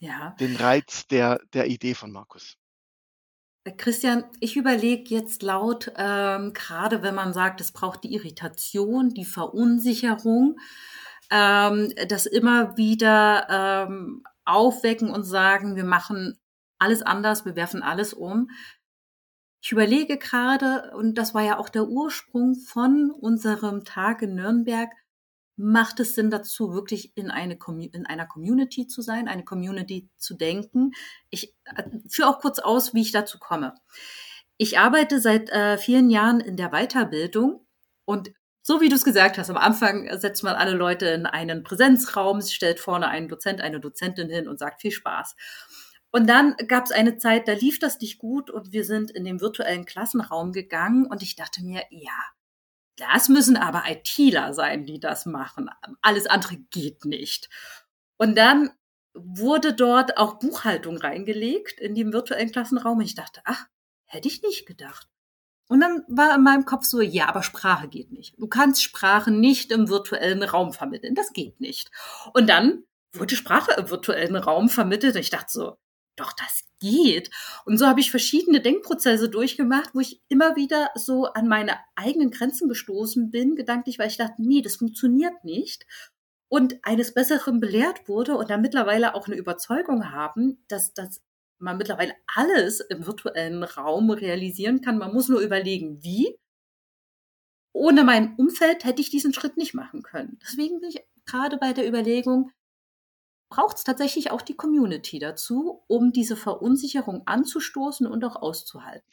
Ja. 0.00 0.34
den 0.40 0.56
Reiz 0.56 1.06
der, 1.06 1.40
der 1.52 1.68
Idee 1.68 1.94
von 1.94 2.10
Markus. 2.10 2.56
Äh, 3.64 3.72
Christian, 3.72 4.24
ich 4.40 4.56
überlege 4.56 5.14
jetzt 5.14 5.42
laut, 5.42 5.92
ähm, 5.96 6.52
gerade 6.52 7.02
wenn 7.02 7.14
man 7.14 7.32
sagt, 7.32 7.60
es 7.60 7.72
braucht 7.72 8.04
die 8.04 8.14
Irritation, 8.14 9.10
die 9.10 9.24
Verunsicherung, 9.24 10.58
ähm, 11.30 11.92
das 12.08 12.26
immer 12.26 12.76
wieder 12.76 13.46
ähm, 13.88 14.24
aufwecken 14.44 15.10
und 15.10 15.24
sagen, 15.24 15.76
wir 15.76 15.84
machen 15.84 16.38
alles 16.78 17.02
anders, 17.02 17.44
wir 17.44 17.56
werfen 17.56 17.82
alles 17.82 18.14
um. 18.14 18.50
Ich 19.62 19.72
überlege 19.72 20.16
gerade, 20.16 20.92
und 20.96 21.16
das 21.16 21.34
war 21.34 21.42
ja 21.42 21.58
auch 21.58 21.68
der 21.68 21.86
Ursprung 21.86 22.54
von 22.56 23.10
unserem 23.10 23.84
Tag 23.84 24.22
in 24.22 24.34
Nürnberg, 24.34 24.88
macht 25.60 26.00
es 26.00 26.14
Sinn 26.14 26.30
dazu, 26.30 26.72
wirklich 26.72 27.16
in, 27.16 27.30
eine, 27.30 27.58
in 27.92 28.06
einer 28.06 28.26
Community 28.26 28.86
zu 28.86 29.02
sein, 29.02 29.28
eine 29.28 29.44
Community 29.44 30.08
zu 30.16 30.34
denken? 30.34 30.92
Ich 31.28 31.54
äh, 31.64 31.84
führe 32.08 32.28
auch 32.28 32.40
kurz 32.40 32.58
aus, 32.58 32.94
wie 32.94 33.02
ich 33.02 33.12
dazu 33.12 33.38
komme. 33.38 33.74
Ich 34.56 34.78
arbeite 34.78 35.20
seit 35.20 35.50
äh, 35.50 35.78
vielen 35.78 36.10
Jahren 36.10 36.40
in 36.40 36.56
der 36.56 36.70
Weiterbildung 36.70 37.66
und 38.04 38.32
so 38.62 38.80
wie 38.80 38.88
du 38.88 38.96
es 38.96 39.04
gesagt 39.04 39.38
hast, 39.38 39.48
am 39.48 39.56
Anfang 39.56 40.06
setzt 40.18 40.42
man 40.44 40.54
alle 40.54 40.74
Leute 40.74 41.06
in 41.06 41.26
einen 41.26 41.62
Präsenzraum, 41.62 42.42
stellt 42.42 42.78
vorne 42.78 43.08
einen 43.08 43.28
Dozent, 43.28 43.60
eine 43.60 43.80
Dozentin 43.80 44.28
hin 44.28 44.48
und 44.48 44.58
sagt 44.58 44.82
viel 44.82 44.90
Spaß. 44.90 45.34
Und 46.12 46.28
dann 46.28 46.56
gab 46.68 46.84
es 46.84 46.92
eine 46.92 47.16
Zeit, 47.16 47.48
da 47.48 47.52
lief 47.52 47.78
das 47.78 48.00
nicht 48.00 48.18
gut 48.18 48.50
und 48.50 48.72
wir 48.72 48.84
sind 48.84 49.10
in 49.10 49.24
den 49.24 49.40
virtuellen 49.40 49.86
Klassenraum 49.86 50.52
gegangen 50.52 51.06
und 51.06 51.22
ich 51.22 51.36
dachte 51.36 51.62
mir, 51.62 51.82
ja, 51.90 52.18
das 53.00 53.28
müssen 53.28 53.56
aber 53.56 53.84
ITler 53.88 54.52
sein, 54.54 54.86
die 54.86 55.00
das 55.00 55.26
machen. 55.26 55.70
Alles 56.02 56.26
andere 56.26 56.56
geht 56.70 57.04
nicht. 57.04 57.48
Und 58.16 58.36
dann 58.36 58.70
wurde 59.14 59.72
dort 59.72 60.18
auch 60.18 60.38
Buchhaltung 60.38 60.96
reingelegt 60.98 61.80
in 61.80 61.94
dem 61.94 62.12
virtuellen 62.12 62.52
Klassenraum 62.52 62.98
und 62.98 63.04
ich 63.04 63.14
dachte, 63.14 63.40
ach, 63.44 63.66
hätte 64.04 64.28
ich 64.28 64.42
nicht 64.42 64.66
gedacht. 64.66 65.08
Und 65.68 65.80
dann 65.80 66.04
war 66.08 66.34
in 66.34 66.42
meinem 66.42 66.64
Kopf 66.64 66.84
so, 66.84 67.00
ja, 67.00 67.28
aber 67.28 67.44
Sprache 67.44 67.88
geht 67.88 68.10
nicht. 68.10 68.34
Du 68.38 68.48
kannst 68.48 68.82
Sprache 68.82 69.30
nicht 69.30 69.70
im 69.70 69.88
virtuellen 69.88 70.42
Raum 70.42 70.72
vermitteln. 70.72 71.14
Das 71.14 71.32
geht 71.32 71.60
nicht. 71.60 71.92
Und 72.34 72.48
dann 72.48 72.82
wurde 73.12 73.36
Sprache 73.36 73.72
im 73.78 73.88
virtuellen 73.88 74.34
Raum 74.34 74.68
vermittelt. 74.68 75.14
Und 75.14 75.20
ich 75.20 75.30
dachte 75.30 75.52
so, 75.52 75.76
doch, 76.20 76.32
das 76.32 76.64
geht. 76.78 77.30
Und 77.64 77.78
so 77.78 77.86
habe 77.86 78.00
ich 78.00 78.10
verschiedene 78.10 78.60
Denkprozesse 78.60 79.28
durchgemacht, 79.28 79.94
wo 79.94 80.00
ich 80.00 80.22
immer 80.28 80.56
wieder 80.56 80.90
so 80.94 81.24
an 81.26 81.48
meine 81.48 81.78
eigenen 81.96 82.30
Grenzen 82.30 82.68
gestoßen 82.68 83.30
bin, 83.30 83.56
gedanklich, 83.56 83.98
weil 83.98 84.08
ich 84.08 84.16
dachte, 84.16 84.34
nee, 84.38 84.62
das 84.62 84.76
funktioniert 84.76 85.44
nicht. 85.44 85.86
Und 86.48 86.84
eines 86.84 87.14
Besseren 87.14 87.60
belehrt 87.60 88.08
wurde 88.08 88.36
und 88.36 88.50
da 88.50 88.58
mittlerweile 88.58 89.14
auch 89.14 89.26
eine 89.26 89.36
Überzeugung 89.36 90.10
haben, 90.10 90.64
dass 90.68 90.92
das 90.94 91.22
man 91.58 91.76
mittlerweile 91.76 92.14
alles 92.26 92.80
im 92.80 93.06
virtuellen 93.06 93.62
Raum 93.62 94.10
realisieren 94.10 94.80
kann. 94.80 94.98
Man 94.98 95.12
muss 95.12 95.28
nur 95.28 95.40
überlegen, 95.40 96.02
wie. 96.02 96.38
Ohne 97.72 98.02
mein 98.02 98.34
Umfeld 98.36 98.84
hätte 98.84 99.00
ich 99.00 99.10
diesen 99.10 99.32
Schritt 99.32 99.56
nicht 99.56 99.74
machen 99.74 100.02
können. 100.02 100.38
Deswegen 100.42 100.80
bin 100.80 100.88
ich 100.88 101.04
gerade 101.26 101.56
bei 101.58 101.72
der 101.72 101.86
Überlegung, 101.86 102.50
braucht 103.50 103.76
es 103.76 103.84
tatsächlich 103.84 104.30
auch 104.30 104.42
die 104.42 104.56
Community 104.56 105.18
dazu, 105.18 105.82
um 105.88 106.12
diese 106.12 106.36
Verunsicherung 106.36 107.26
anzustoßen 107.26 108.06
und 108.06 108.24
auch 108.24 108.36
auszuhalten. 108.36 109.06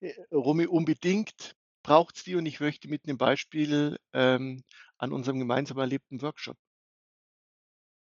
Äh, 0.00 0.12
Romy, 0.30 0.66
unbedingt 0.66 1.56
braucht 1.82 2.16
es 2.16 2.24
die 2.24 2.36
und 2.36 2.46
ich 2.46 2.60
möchte 2.60 2.88
mit 2.88 3.08
einem 3.08 3.18
Beispiel 3.18 3.98
ähm, 4.12 4.62
an 4.98 5.12
unserem 5.12 5.40
gemeinsam 5.40 5.78
erlebten 5.78 6.22
Workshop 6.22 6.56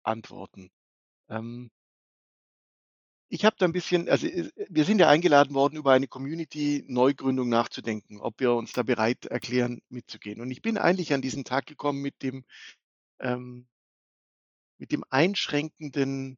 antworten. 0.04 0.72
Ähm, 1.30 1.70
ich 3.30 3.44
habe 3.44 3.56
da 3.60 3.66
ein 3.66 3.74
bisschen, 3.74 4.08
also 4.10 4.28
äh, 4.28 4.50
wir 4.70 4.86
sind 4.86 5.00
ja 5.00 5.10
eingeladen 5.10 5.54
worden, 5.54 5.76
über 5.78 5.92
eine 5.92 6.08
Community-Neugründung 6.08 7.50
nachzudenken, 7.50 8.20
ob 8.22 8.40
wir 8.40 8.54
uns 8.54 8.74
da 8.74 8.84
bereit 8.84 9.26
erklären, 9.26 9.82
mitzugehen. 9.90 10.42
Und 10.42 10.52
ich 10.52 10.62
bin 10.62 10.78
eigentlich 10.78 11.14
an 11.14 11.22
diesen 11.22 11.44
Tag 11.44 11.66
gekommen 11.66 12.02
mit 12.02 12.24
dem, 12.24 12.46
ähm, 13.20 13.68
mit 14.78 14.92
dem 14.92 15.04
einschränkenden, 15.10 16.38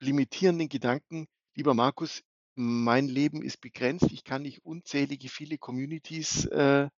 limitierenden 0.00 0.68
Gedanken, 0.68 1.26
lieber 1.54 1.74
Markus, 1.74 2.22
mein 2.56 3.08
Leben 3.08 3.42
ist 3.42 3.60
begrenzt, 3.60 4.12
ich 4.12 4.24
kann 4.24 4.42
nicht 4.42 4.64
unzählige 4.64 5.28
viele 5.28 5.58
Communities 5.58 6.44
äh, 6.46 6.88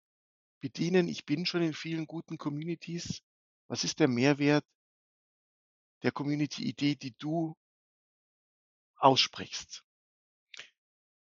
bedienen, 0.61 1.09
ich 1.09 1.25
bin 1.25 1.47
schon 1.47 1.63
in 1.63 1.73
vielen 1.73 2.07
guten 2.07 2.39
Communities. 2.39 3.23
Was 3.69 3.85
ist 3.85 3.99
der 4.01 4.09
Mehrwert 4.09 4.65
der 6.03 6.13
Community-Idee, 6.13 6.97
die 6.97 7.15
du 7.19 7.57
aussprichst? 8.97 9.83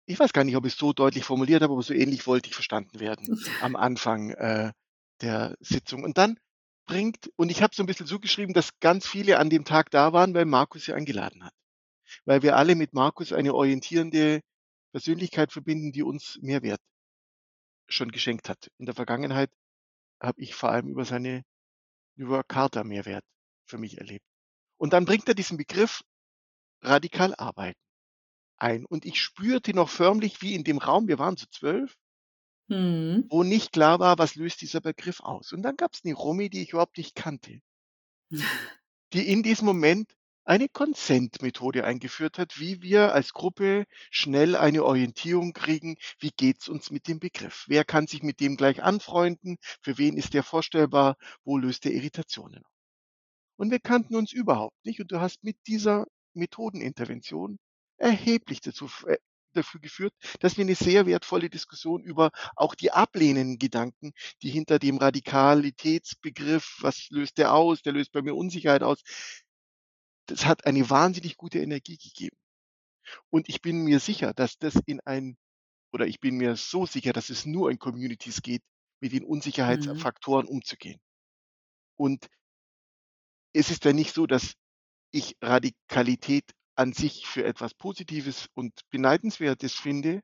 Ich 0.06 0.18
weiß 0.18 0.32
gar 0.32 0.44
nicht, 0.44 0.56
ob 0.56 0.66
ich 0.66 0.74
es 0.74 0.78
so 0.78 0.92
deutlich 0.92 1.24
formuliert 1.24 1.62
habe, 1.62 1.72
aber 1.72 1.82
so 1.82 1.94
ähnlich 1.94 2.26
wollte 2.26 2.48
ich 2.48 2.54
verstanden 2.54 3.00
werden 3.00 3.42
am 3.60 3.76
Anfang 3.76 4.30
äh, 4.30 4.72
der 5.20 5.56
Sitzung. 5.60 6.04
Und 6.04 6.18
dann 6.18 6.38
bringt, 6.86 7.30
und 7.36 7.50
ich 7.50 7.62
habe 7.62 7.74
so 7.74 7.82
ein 7.82 7.86
bisschen 7.86 8.06
zugeschrieben, 8.06 8.54
dass 8.54 8.78
ganz 8.80 9.06
viele 9.06 9.38
an 9.38 9.50
dem 9.50 9.64
Tag 9.64 9.90
da 9.90 10.12
waren, 10.12 10.34
weil 10.34 10.44
Markus 10.44 10.84
sie 10.84 10.92
eingeladen 10.92 11.44
hat. 11.44 11.54
Weil 12.24 12.42
wir 12.42 12.56
alle 12.56 12.74
mit 12.74 12.92
Markus 12.92 13.32
eine 13.32 13.54
orientierende 13.54 14.40
Persönlichkeit 14.92 15.52
verbinden, 15.52 15.92
die 15.92 16.02
uns 16.02 16.38
Mehrwert 16.42 16.80
schon 17.88 18.10
geschenkt 18.10 18.48
hat. 18.48 18.70
In 18.78 18.86
der 18.86 18.94
Vergangenheit 18.94 19.50
habe 20.20 20.40
ich 20.40 20.54
vor 20.54 20.70
allem 20.70 20.88
über 20.88 21.04
seine 21.04 21.42
Work 22.16 22.48
Charta 22.48 22.84
Mehrwert 22.84 23.24
für 23.66 23.78
mich 23.78 23.98
erlebt. 23.98 24.24
Und 24.76 24.92
dann 24.92 25.04
bringt 25.04 25.28
er 25.28 25.34
diesen 25.34 25.56
Begriff 25.56 26.02
radikal 26.82 27.34
arbeiten 27.36 27.80
ein. 28.64 28.84
Und 28.86 29.04
ich 29.04 29.20
spürte 29.20 29.74
noch 29.74 29.88
förmlich, 29.88 30.42
wie 30.42 30.54
in 30.54 30.64
dem 30.64 30.78
Raum, 30.78 31.08
wir 31.08 31.18
waren 31.18 31.36
zu 31.36 31.48
zwölf, 31.48 31.94
Mhm. 32.68 33.26
wo 33.28 33.42
nicht 33.42 33.72
klar 33.72 33.98
war, 33.98 34.18
was 34.18 34.36
löst 34.36 34.62
dieser 34.62 34.80
Begriff 34.80 35.20
aus. 35.20 35.52
Und 35.52 35.62
dann 35.62 35.76
gab 35.76 35.92
es 35.92 36.00
eine 36.04 36.14
Romy, 36.14 36.48
die 36.48 36.62
ich 36.62 36.70
überhaupt 36.70 36.96
nicht 36.96 37.14
kannte, 37.14 37.60
die 39.12 39.28
in 39.28 39.42
diesem 39.42 39.66
Moment 39.66 40.14
eine 40.44 40.68
Consent-Methode 40.68 41.84
eingeführt 41.84 42.38
hat, 42.38 42.58
wie 42.60 42.82
wir 42.82 43.14
als 43.14 43.32
Gruppe 43.32 43.86
schnell 44.10 44.56
eine 44.56 44.84
Orientierung 44.84 45.52
kriegen, 45.52 45.96
wie 46.18 46.30
geht's 46.30 46.68
uns 46.68 46.90
mit 46.90 47.08
dem 47.08 47.18
Begriff? 47.18 47.64
Wer 47.66 47.84
kann 47.84 48.06
sich 48.06 48.22
mit 48.22 48.40
dem 48.40 48.56
gleich 48.56 48.82
anfreunden? 48.82 49.56
Für 49.80 49.96
wen 49.96 50.16
ist 50.16 50.34
der 50.34 50.42
vorstellbar? 50.42 51.16
Wo 51.44 51.56
löst 51.56 51.86
er 51.86 51.92
Irritationen? 51.92 52.62
Und 53.56 53.70
wir 53.70 53.80
kannten 53.80 54.16
uns 54.16 54.32
überhaupt 54.32 54.76
nicht 54.84 55.00
und 55.00 55.12
du 55.12 55.20
hast 55.20 55.44
mit 55.44 55.56
dieser 55.66 56.06
Methodenintervention 56.34 57.58
erheblich 57.96 58.60
dazu 58.60 58.90
äh, 59.06 59.16
dafür 59.56 59.80
geführt, 59.80 60.14
dass 60.40 60.56
wir 60.56 60.64
eine 60.64 60.74
sehr 60.74 61.06
wertvolle 61.06 61.50
Diskussion 61.50 62.02
über 62.02 62.30
auch 62.56 62.74
die 62.74 62.92
ablehnenden 62.92 63.58
Gedanken, 63.58 64.12
die 64.42 64.50
hinter 64.50 64.78
dem 64.78 64.98
Radikalitätsbegriff, 64.98 66.78
was 66.80 67.08
löst 67.10 67.38
der 67.38 67.54
aus? 67.54 67.82
Der 67.82 67.92
löst 67.92 68.12
bei 68.12 68.22
mir 68.22 68.34
Unsicherheit 68.34 68.82
aus 68.82 69.02
das 70.26 70.46
hat 70.46 70.66
eine 70.66 70.88
wahnsinnig 70.90 71.36
gute 71.36 71.58
Energie 71.60 71.98
gegeben. 71.98 72.36
Und 73.30 73.48
ich 73.48 73.60
bin 73.60 73.84
mir 73.84 74.00
sicher, 74.00 74.32
dass 74.34 74.58
das 74.58 74.74
in 74.86 75.00
ein 75.00 75.36
oder 75.92 76.06
ich 76.06 76.20
bin 76.20 76.36
mir 76.36 76.56
so 76.56 76.86
sicher, 76.86 77.12
dass 77.12 77.30
es 77.30 77.46
nur 77.46 77.70
in 77.70 77.78
Communities 77.78 78.42
geht, 78.42 78.62
mit 79.00 79.12
den 79.12 79.24
Mhm. 79.24 79.28
Unsicherheitsfaktoren 79.30 80.46
umzugehen. 80.48 81.00
Und 81.96 82.28
es 83.54 83.70
ist 83.70 83.84
ja 83.84 83.92
nicht 83.92 84.14
so, 84.14 84.26
dass 84.26 84.54
ich 85.12 85.36
Radikalität 85.40 86.50
an 86.76 86.92
sich 86.92 87.26
für 87.26 87.44
etwas 87.44 87.74
Positives 87.74 88.48
und 88.54 88.72
Beneidenswertes 88.90 89.74
finde. 89.74 90.20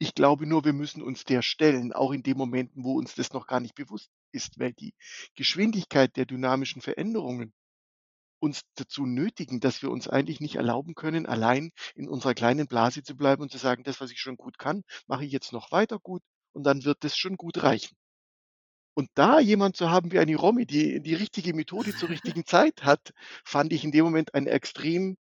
Ich 0.00 0.14
glaube 0.14 0.46
nur, 0.46 0.64
wir 0.64 0.72
müssen 0.72 1.02
uns 1.02 1.24
der 1.24 1.42
stellen, 1.42 1.92
auch 1.92 2.12
in 2.12 2.22
den 2.24 2.36
Momenten, 2.36 2.84
wo 2.84 2.98
uns 2.98 3.14
das 3.14 3.32
noch 3.32 3.46
gar 3.46 3.60
nicht 3.60 3.74
bewusst 3.76 4.10
ist, 4.32 4.58
weil 4.58 4.72
die 4.72 4.94
Geschwindigkeit 5.36 6.16
der 6.16 6.26
dynamischen 6.26 6.82
Veränderungen 6.82 7.52
uns 8.40 8.62
dazu 8.76 9.06
nötigen, 9.06 9.60
dass 9.60 9.82
wir 9.82 9.90
uns 9.90 10.08
eigentlich 10.08 10.40
nicht 10.40 10.56
erlauben 10.56 10.94
können, 10.94 11.26
allein 11.26 11.70
in 11.94 12.08
unserer 12.08 12.34
kleinen 12.34 12.66
Blase 12.68 13.02
zu 13.02 13.16
bleiben 13.16 13.42
und 13.42 13.52
zu 13.52 13.58
sagen: 13.58 13.84
„Das, 13.84 14.00
was 14.00 14.10
ich 14.12 14.20
schon 14.20 14.36
gut 14.36 14.58
kann, 14.58 14.82
mache 15.06 15.24
ich 15.24 15.32
jetzt 15.32 15.52
noch 15.52 15.72
weiter 15.72 15.98
gut 15.98 16.22
und 16.52 16.64
dann 16.64 16.84
wird 16.84 17.04
das 17.04 17.16
schon 17.16 17.36
gut 17.36 17.62
reichen.“ 17.62 17.96
Und 18.94 19.08
da 19.14 19.40
jemand 19.40 19.76
zu 19.76 19.90
haben 19.90 20.12
wie 20.12 20.18
eine 20.20 20.36
Romy, 20.36 20.64
die 20.66 21.00
die 21.02 21.14
richtige 21.14 21.54
Methode 21.54 21.94
zur 21.94 22.08
richtigen 22.08 22.44
Zeit 22.46 22.84
hat, 22.84 23.12
fand 23.44 23.72
ich 23.72 23.82
in 23.84 23.90
dem 23.92 24.04
Moment 24.04 24.34
einen 24.34 24.46
extrem 24.46 25.16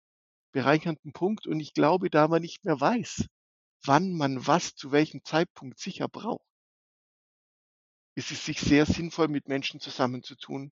bereichernden 0.51 1.13
Punkt 1.13 1.48
und 1.48 1.60
ich 1.60 1.74
glaube, 1.74 2.10
da 2.10 2.27
man 2.27 2.41
nicht 2.41 2.65
mehr 2.65 2.79
weiß, 2.79 3.25
wann 3.86 4.13
man 4.13 4.46
was 4.46 4.75
zu 4.75 4.91
welchem 4.91 5.24
Zeitpunkt 5.24 5.79
sicher 5.79 6.08
braucht. 6.08 6.46
Ist 8.15 8.32
es 8.32 8.46
sich 8.46 8.60
sehr 8.60 8.86
sinnvoll, 8.86 9.27
mit 9.27 9.48
Menschen 9.48 9.79
zusammenzutun, 9.79 10.72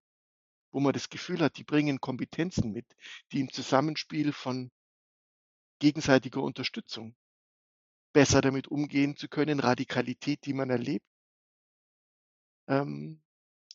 wo 0.72 0.80
man 0.80 0.94
das 0.94 1.10
Gefühl 1.10 1.40
hat, 1.40 1.58
die 1.58 1.64
bringen 1.64 2.02
Kompetenzen 2.02 2.72
mit, 2.72 2.86
die 3.32 3.40
im 3.40 3.52
Zusammenspiel 3.52 4.34
von 4.34 4.72
gegenseitiger 5.80 6.42
Unterstützung 6.42 7.16
besser 8.14 8.42
damit 8.42 8.68
umgehen 8.68 9.16
zu 9.16 9.28
können, 9.28 9.60
Radikalität, 9.60 10.46
die 10.46 10.54
man 10.54 10.70
erlebt 10.70 11.06
ähm, 12.68 13.22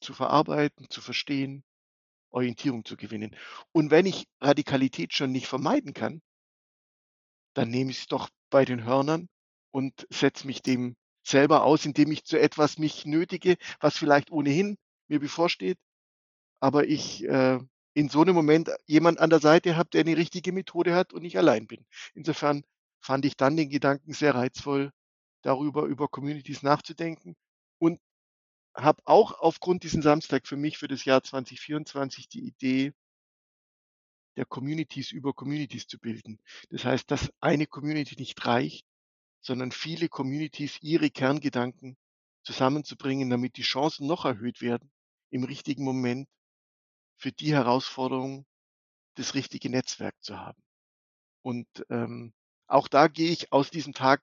zu 0.01 0.15
verarbeiten, 0.15 0.91
zu 0.91 1.01
verstehen, 1.01 1.65
Orientierung 2.33 2.85
zu 2.85 2.97
gewinnen. 2.97 3.37
Und 3.73 3.90
wenn 3.90 4.07
ich 4.07 4.27
Radikalität 4.40 5.14
schon 5.14 5.33
nicht 5.33 5.47
vermeiden 5.49 5.95
kann 5.95 6.21
dann 7.57 7.71
nehme 7.71 7.90
ich's 7.90 8.07
doch 8.07 8.29
bei 8.51 8.64
den 8.64 8.85
Hörnern 8.85 9.29
und 9.71 10.07
setze 10.11 10.47
mich 10.47 10.62
dem 10.62 10.97
selber 11.27 11.62
aus, 11.64 11.85
indem 11.87 12.11
ich 12.11 12.25
zu 12.25 12.38
etwas 12.40 12.79
mich 12.79 13.05
nötige, 13.07 13.57
was 13.81 13.97
vielleicht 13.97 14.31
ohnehin 14.33 14.77
mir 15.09 15.21
bevorsteht, 15.21 15.79
aber 16.61 16.87
ich, 16.88 17.25
äh, 17.27 17.61
in 17.95 18.09
so 18.11 18.25
'nem 18.25 18.35
Moment 18.37 18.71
jemand 18.87 19.21
an 19.21 19.31
der 19.31 19.40
Seite 19.40 19.77
habe, 19.77 19.90
der 19.90 20.05
'ne 20.05 20.16
richtige 20.16 20.53
Methode 20.53 20.95
hat 20.95 21.12
und 21.14 21.25
ich 21.25 21.38
allein 21.38 21.66
bin. 21.66 21.87
Insofern 22.14 22.64
fand 23.03 23.25
ich 23.27 23.37
dann 23.37 23.57
den 23.57 23.71
Gedanken 23.71 24.14
sehr 24.14 24.35
reizvoll, 24.35 24.92
darüber 25.42 25.85
über 25.85 26.09
Communities 26.09 26.62
nachzudenken 26.62 27.37
und 27.81 28.01
habe 28.75 29.03
auch 29.05 29.39
aufgrund 29.41 29.83
diesen 29.83 30.03
Samstag 30.03 30.47
für 30.47 30.57
mich 30.57 30.79
für 30.79 30.89
das 30.89 31.05
Jahr 31.05 31.23
2024 31.23 32.29
die 32.29 32.47
Idee 32.47 32.93
der 34.37 34.47
Communities 34.47 35.13
über 35.13 35.35
Communities 35.35 35.87
zu 35.87 35.99
bilden. 35.99 36.41
Das 36.71 36.85
heißt, 36.85 37.11
dass 37.11 37.33
eine 37.41 37.67
Community 37.67 38.17
nicht 38.17 38.45
reicht, 38.47 38.87
sondern 39.41 39.73
viele 39.73 40.09
Communities 40.09 40.79
ihre 40.81 41.11
Kerngedanken 41.11 41.97
zusammenzubringen, 42.45 43.29
damit 43.31 43.57
die 43.57 43.63
Chancen 43.63 44.07
noch 44.07 44.25
erhöht 44.25 44.63
werden, 44.63 44.91
im 45.31 45.45
richtigen 45.45 45.85
Moment 45.85 46.29
für 47.17 47.33
die 47.33 47.53
Herausforderung 47.53 48.47
das 49.17 49.35
richtige 49.35 49.69
Netzwerk 49.69 50.15
zu 50.23 50.39
haben. 50.39 50.63
Und, 51.43 51.67
ähm, 51.91 52.33
auch 52.67 52.89
da 52.89 53.09
gehe 53.09 53.31
ich 53.31 53.53
aus 53.53 53.71
diesem 53.71 53.93
Tag 53.93 54.23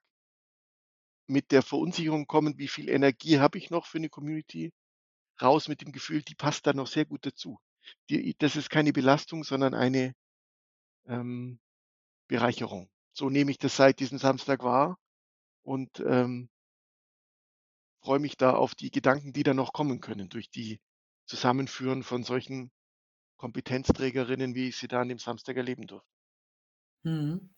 mit 1.30 1.52
der 1.52 1.62
Verunsicherung 1.62 2.26
kommend, 2.28 2.58
wie 2.58 2.68
viel 2.68 2.90
Energie 2.90 3.40
habe 3.40 3.58
ich 3.58 3.70
noch 3.70 3.86
für 3.86 4.00
'ne 4.00 4.10
Community, 4.10 4.72
raus 5.42 5.68
mit 5.68 5.82
dem 5.82 5.92
Gefühl, 5.92 6.22
die 6.22 6.34
passt 6.36 6.66
da 6.66 6.74
noch 6.74 6.88
sehr 6.88 7.06
gut 7.06 7.26
dazu. 7.26 7.58
Die 8.10 8.34
das 8.38 8.56
ist 8.56 8.70
keine 8.70 8.92
Belastung, 8.94 9.44
sondern 9.44 9.74
eine, 9.74 10.14
ähm, 11.06 11.60
Bereicherung. 12.28 12.90
So 13.14 13.30
nehme 13.30 13.50
ich 13.52 13.58
das 13.58 13.76
seit 13.76 14.00
diesem 14.00 14.18
Samstag 14.18 14.62
wahr 14.64 14.98
und, 15.64 16.00
ähm 16.00 16.48
freue 18.02 18.18
mich 18.18 18.36
da 18.38 18.52
auf 18.54 18.74
die 18.74 18.90
Gedanken, 18.90 19.32
die 19.34 19.42
da 19.42 19.52
noch 19.52 19.72
kommen 19.74 20.00
können 20.00 20.30
durch 20.30 20.48
die 20.50 20.80
Zusammenführen 21.26 22.02
von 22.02 22.24
solchen 22.24 22.70
Kompetenzträgerinnen, 23.38 24.54
wie 24.54 24.68
ich 24.68 24.76
sie 24.78 24.88
da 24.88 25.02
an 25.02 25.08
dem 25.10 25.18
Samstag 25.18 25.56
erleben 25.56 25.86
durfte. 25.86 26.04
Mhm. 27.04 27.50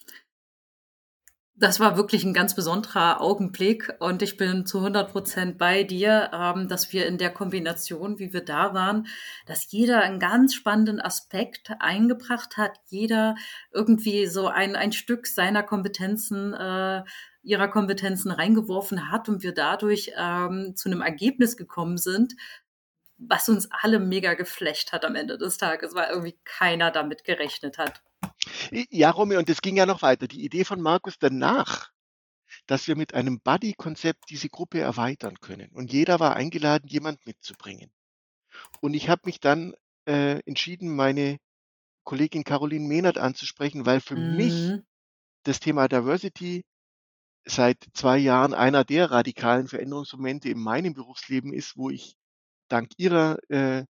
Das 1.57 1.81
war 1.81 1.99
wirklich 1.99 2.25
'n 2.25 2.33
ganz 2.33 2.55
besonderer 2.55 3.21
Augenblick 3.21 3.93
und 4.01 4.23
ich 4.23 4.39
bin 4.39 4.65
zu 4.65 4.81
100 4.81 5.13
% 5.13 5.59
bei 5.59 5.83
dir, 5.85 6.31
ähm, 6.33 6.67
dass 6.67 6.93
wir 6.95 7.07
in 7.07 7.19
der 7.19 7.29
Kombination, 7.31 8.19
wie 8.19 8.33
wir 8.33 8.43
da 8.45 8.73
waren 8.73 9.07
dass 9.47 9.71
jeder 9.71 10.03
'n 10.05 10.19
ganz 10.19 10.55
spannenden 10.55 10.99
Aspekt 11.01 11.71
eingebracht 11.79 12.57
hat, 12.57 12.73
jeder 12.89 13.35
irgendwie 13.71 14.27
so 14.27 14.47
ein 14.49 14.77
ein 14.77 14.93
Stück 14.93 15.27
seiner 15.27 15.63
Kompetenzen 15.63 16.55
äh, 16.55 17.03
ihrer 17.43 17.69
Kompetenzen 17.69 18.31
reingeworfen 18.31 19.11
hat 19.11 19.29
und 19.29 19.43
wir 19.43 19.53
dadurch, 19.53 20.11
ähm, 20.17 20.73
zu 20.75 20.89
'nem 20.89 21.03
Ergebnis 21.03 21.57
gekommen 21.59 21.99
sind, 21.99 22.35
was 23.19 23.49
uns 23.51 23.69
alle 23.73 24.01
mega 24.01 24.35
geflasht 24.35 24.93
hat 24.93 25.05
am 25.05 25.17
Ende 25.17 25.39
des 25.39 25.59
Tages, 25.59 25.95
weil 25.95 26.11
irgendwie 26.11 26.39
keiner 26.45 26.91
damit 26.91 27.25
gerechnet 27.25 27.79
hat. 27.79 28.03
Ja, 28.91 29.11
Romy, 29.11 29.37
und 29.37 29.49
es 29.49 29.63
ging 29.63 29.77
ja 29.77 29.87
noch 29.87 30.03
weiter. 30.03 30.27
Die 30.29 30.45
Idee 30.45 30.65
von 30.65 30.81
Markus 30.81 31.19
danach, 31.19 31.91
dass 32.67 32.89
wir 32.89 32.97
mit 32.97 33.15
einem 33.15 33.41
Buddy-Konzept 33.41 34.31
diese 34.31 34.49
Gruppe 34.51 34.81
erweitern 34.81 35.41
können. 35.41 35.71
Und 35.73 35.93
jeder 35.93 36.21
war 36.21 36.37
eingeladen, 36.37 36.89
jemand 36.89 37.27
mitzubringen. 37.27 37.93
Und 38.81 38.95
ich 38.95 39.09
habe 39.09 39.23
mich 39.27 39.41
dann, 39.41 39.75
äh, 40.07 40.41
entschieden, 40.47 40.95
meine 40.95 41.39
Kollegin 42.05 42.45
Caroline 42.45 42.89
Mehnert 42.89 43.19
anzusprechen, 43.19 43.87
weil 43.87 44.01
für 44.01 44.17
mich 44.17 44.75
Mhm. 44.75 44.85
das 45.45 45.61
Thema 45.61 45.89
Diversity 45.89 46.65
seit 47.47 47.79
2 47.95 48.19
Jahren 48.19 48.55
einer 48.55 48.85
der 48.85 49.11
radikalen 49.11 49.69
Veränderungsmomente 49.69 50.49
in 50.51 50.61
meinem 50.61 50.95
Berufsleben 50.95 51.53
ist, 51.53 51.77
wo 51.77 51.91
ich 51.91 52.17
dank 52.69 52.91
ihrer, 52.99 53.39
äh 53.51 53.85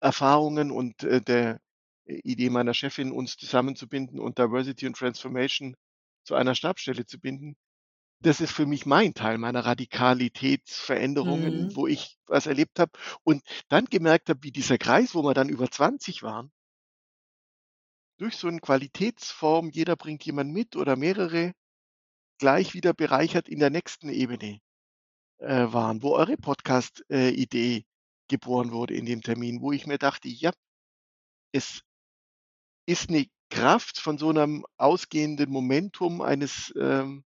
Erfahrungen 0.00 0.70
und, 0.70 1.02
äh, 1.04 1.20
der 1.22 1.60
Idee 2.06 2.50
meiner 2.50 2.74
Chefin, 2.74 3.12
uns 3.12 3.36
zusammenzubinden 3.36 4.18
und 4.20 4.38
Diversity 4.38 4.86
und 4.86 4.96
Transformation 4.96 5.76
zu 6.24 6.34
einer 6.34 6.54
Stabsstelle 6.54 7.06
zu 7.06 7.18
binden. 7.20 7.56
Das 8.20 8.40
ist 8.40 8.52
für 8.52 8.66
mich 8.66 8.86
mein 8.86 9.12
Teil 9.14 9.36
meiner 9.38 9.64
Radikalitätsveränderungen, 9.66 11.60
Mhm. 11.60 11.68
wo 11.74 11.86
ich 11.86 12.18
was 12.26 12.46
erlebt 12.46 12.78
habe 12.80 12.92
und 13.24 13.42
dann 13.68 13.84
gemerkt 13.86 14.28
habe, 14.30 14.42
wie 14.44 14.52
dieser 14.52 14.78
Kreis, 14.78 15.14
wo 15.14 15.22
wir 15.24 15.34
dann 15.34 15.48
über 15.50 15.70
20 15.70 16.22
waren 16.22 16.50
durch 18.16 18.36
so 18.36 18.48
'n 18.48 18.60
Qualitätsform, 18.62 19.68
jeder 19.70 19.96
bringt 19.96 20.24
jemand 20.24 20.50
mit 20.50 20.76
oder 20.76 20.96
mehrere, 20.96 21.52
gleich 22.38 22.74
wieder 22.74 22.94
bereichert 22.94 23.48
in 23.48 23.60
der 23.60 23.70
nächsten 23.70 24.10
Ebene, 24.10 24.60
äh, 25.38 25.72
waren, 25.72 26.02
wo 26.02 26.12
eure 26.14 26.36
Podcast 26.36 27.04
äh, 27.10 27.82
geboren 28.28 28.72
wurde 28.72 28.94
in 28.94 29.06
dem 29.06 29.22
Termin, 29.22 29.60
wo 29.62 29.72
ich 29.72 29.86
mir 29.86 29.98
dachte: 29.98 30.28
„Ja“ 30.28 30.52
„es 31.52 31.82
ist 32.88 33.10
'ne 33.10 33.26
Kraft 33.50 33.98
von 34.00 34.18
so 34.18 34.32
'nem 34.32 34.64
ausgehenden 34.78 35.50
Momentum 35.50 36.20
eines, 36.22 36.72
ähm“ 36.80 37.24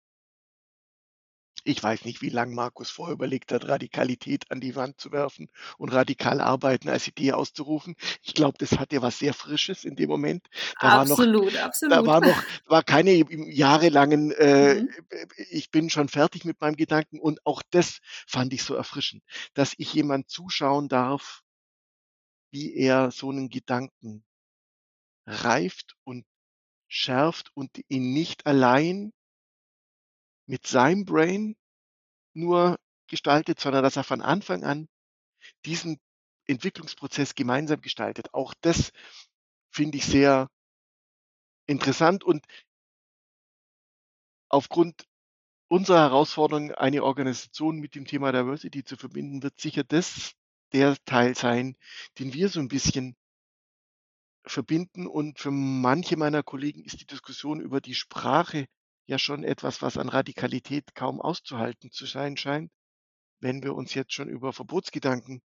Ich 1.68 1.82
weiß 1.84 2.06
nicht, 2.06 2.22
wie 2.24 2.30
lang 2.30 2.54
Markus 2.56 2.90
vorher 2.90 3.14
überlegt 3.14 3.52
hat, 3.52 3.68
Radikalität 3.68 4.50
an 4.50 4.62
die 4.62 4.76
Wand 4.76 5.00
zu 5.00 5.12
werfen 5.12 5.48
und 5.78 5.90
radikal 5.94 6.42
arbeiten 6.42 6.90
als 6.90 7.08
Idee 7.08 7.34
auszurufen. 7.34 7.96
Ich 8.24 8.34
glaube, 8.34 8.58
das 8.58 8.80
hatte 8.80 9.02
was 9.04 9.20
sehr 9.20 9.34
Frisches 9.36 9.84
in 9.86 9.96
dem 9.96 10.10
Moment. 10.10 10.48
Da 10.80 10.92
war 10.92 11.06
noch 11.06 11.26
Absolut, 11.26 11.56
da 11.90 12.06
absolut. 12.06 12.08
war 12.08 12.22
noch 12.22 12.44
war 12.66 12.84
keine 12.84 13.12
jahrelangen, 13.52 14.32
äh, 14.32 14.82
Mhm. 14.82 14.96
ich 15.50 15.72
bin 15.72 15.90
schon 15.90 16.10
fertig 16.10 16.46
mit 16.46 16.62
meinem 16.62 16.78
Gedanken 16.78 17.20
und 17.20 17.46
auch 17.46 17.62
das 17.72 18.00
fand 18.28 18.54
ich 18.54 18.64
so 18.64 18.76
erfrischend, 18.76 19.24
dass 19.54 19.74
ich 19.78 19.94
jemand 19.94 20.30
zuschauen 20.30 20.88
darf 20.90 21.42
wie 22.54 22.76
er 22.76 23.12
so 23.12 23.32
'nen 23.32 23.48
Gedanken 23.50 24.24
reift 25.32 25.96
und 26.04 26.26
schärft 26.88 27.52
und 27.56 27.72
ihn 27.88 28.14
nicht 28.14 28.46
allein 28.46 29.14
mit 30.46 30.68
seinem 30.68 31.06
Brain 31.06 31.56
nur 32.34 32.78
gestaltet, 33.08 33.60
sondern 33.60 33.84
dass 33.84 33.96
er 33.96 34.04
von 34.04 34.22
Anfang 34.22 34.64
an 34.64 34.88
diesen 35.66 36.00
Entwicklungsprozess 36.48 37.36
gemeinsam 37.36 37.82
gestaltet. 37.82 38.34
Auch 38.34 38.54
das 38.62 38.92
finde 39.70 39.98
ich 39.98 40.06
sehr 40.06 40.50
interessant 41.68 42.24
und 42.24 42.46
aufgrund 44.50 45.06
unserer 45.70 46.02
Herausforderung, 46.02 46.74
eine 46.74 47.04
Organisation 47.04 47.80
mit 47.80 47.96
dem 47.96 48.06
Thema 48.06 48.34
Diversity 48.34 48.84
zu 48.84 48.98
verbinden, 48.98 49.42
wird 49.42 49.60
sicher 49.60 49.86
das 49.86 50.34
der 50.74 50.98
Teil 51.06 51.36
sein, 51.36 51.78
den 52.20 52.34
wir 52.34 52.50
so 52.50 52.60
ein 52.60 52.68
bisschen 52.68 53.16
verbinden. 54.46 55.08
Und 55.08 55.40
für 55.40 55.52
manche 55.52 56.18
meiner 56.18 56.44
Kollegen 56.44 56.84
ist 56.84 57.02
die 57.02 57.06
Diskussion 57.06 57.62
über 57.62 57.82
die 57.82 57.96
Sprache 57.96 58.66
ja 59.08 59.20
schon 59.20 59.44
etwas, 59.44 59.82
was 59.82 59.98
an 59.98 60.10
Radikalität 60.10 60.96
kaum 60.96 61.22
auszuhalten 61.22 61.92
zu 61.92 62.06
sein 62.06 62.38
scheint. 62.38 62.72
Wenn 63.40 63.64
wir 63.64 63.76
uns 63.76 63.94
jetzt 63.94 64.14
schon 64.14 64.30
über 64.30 64.54
Verbotsgedanken 64.54 65.42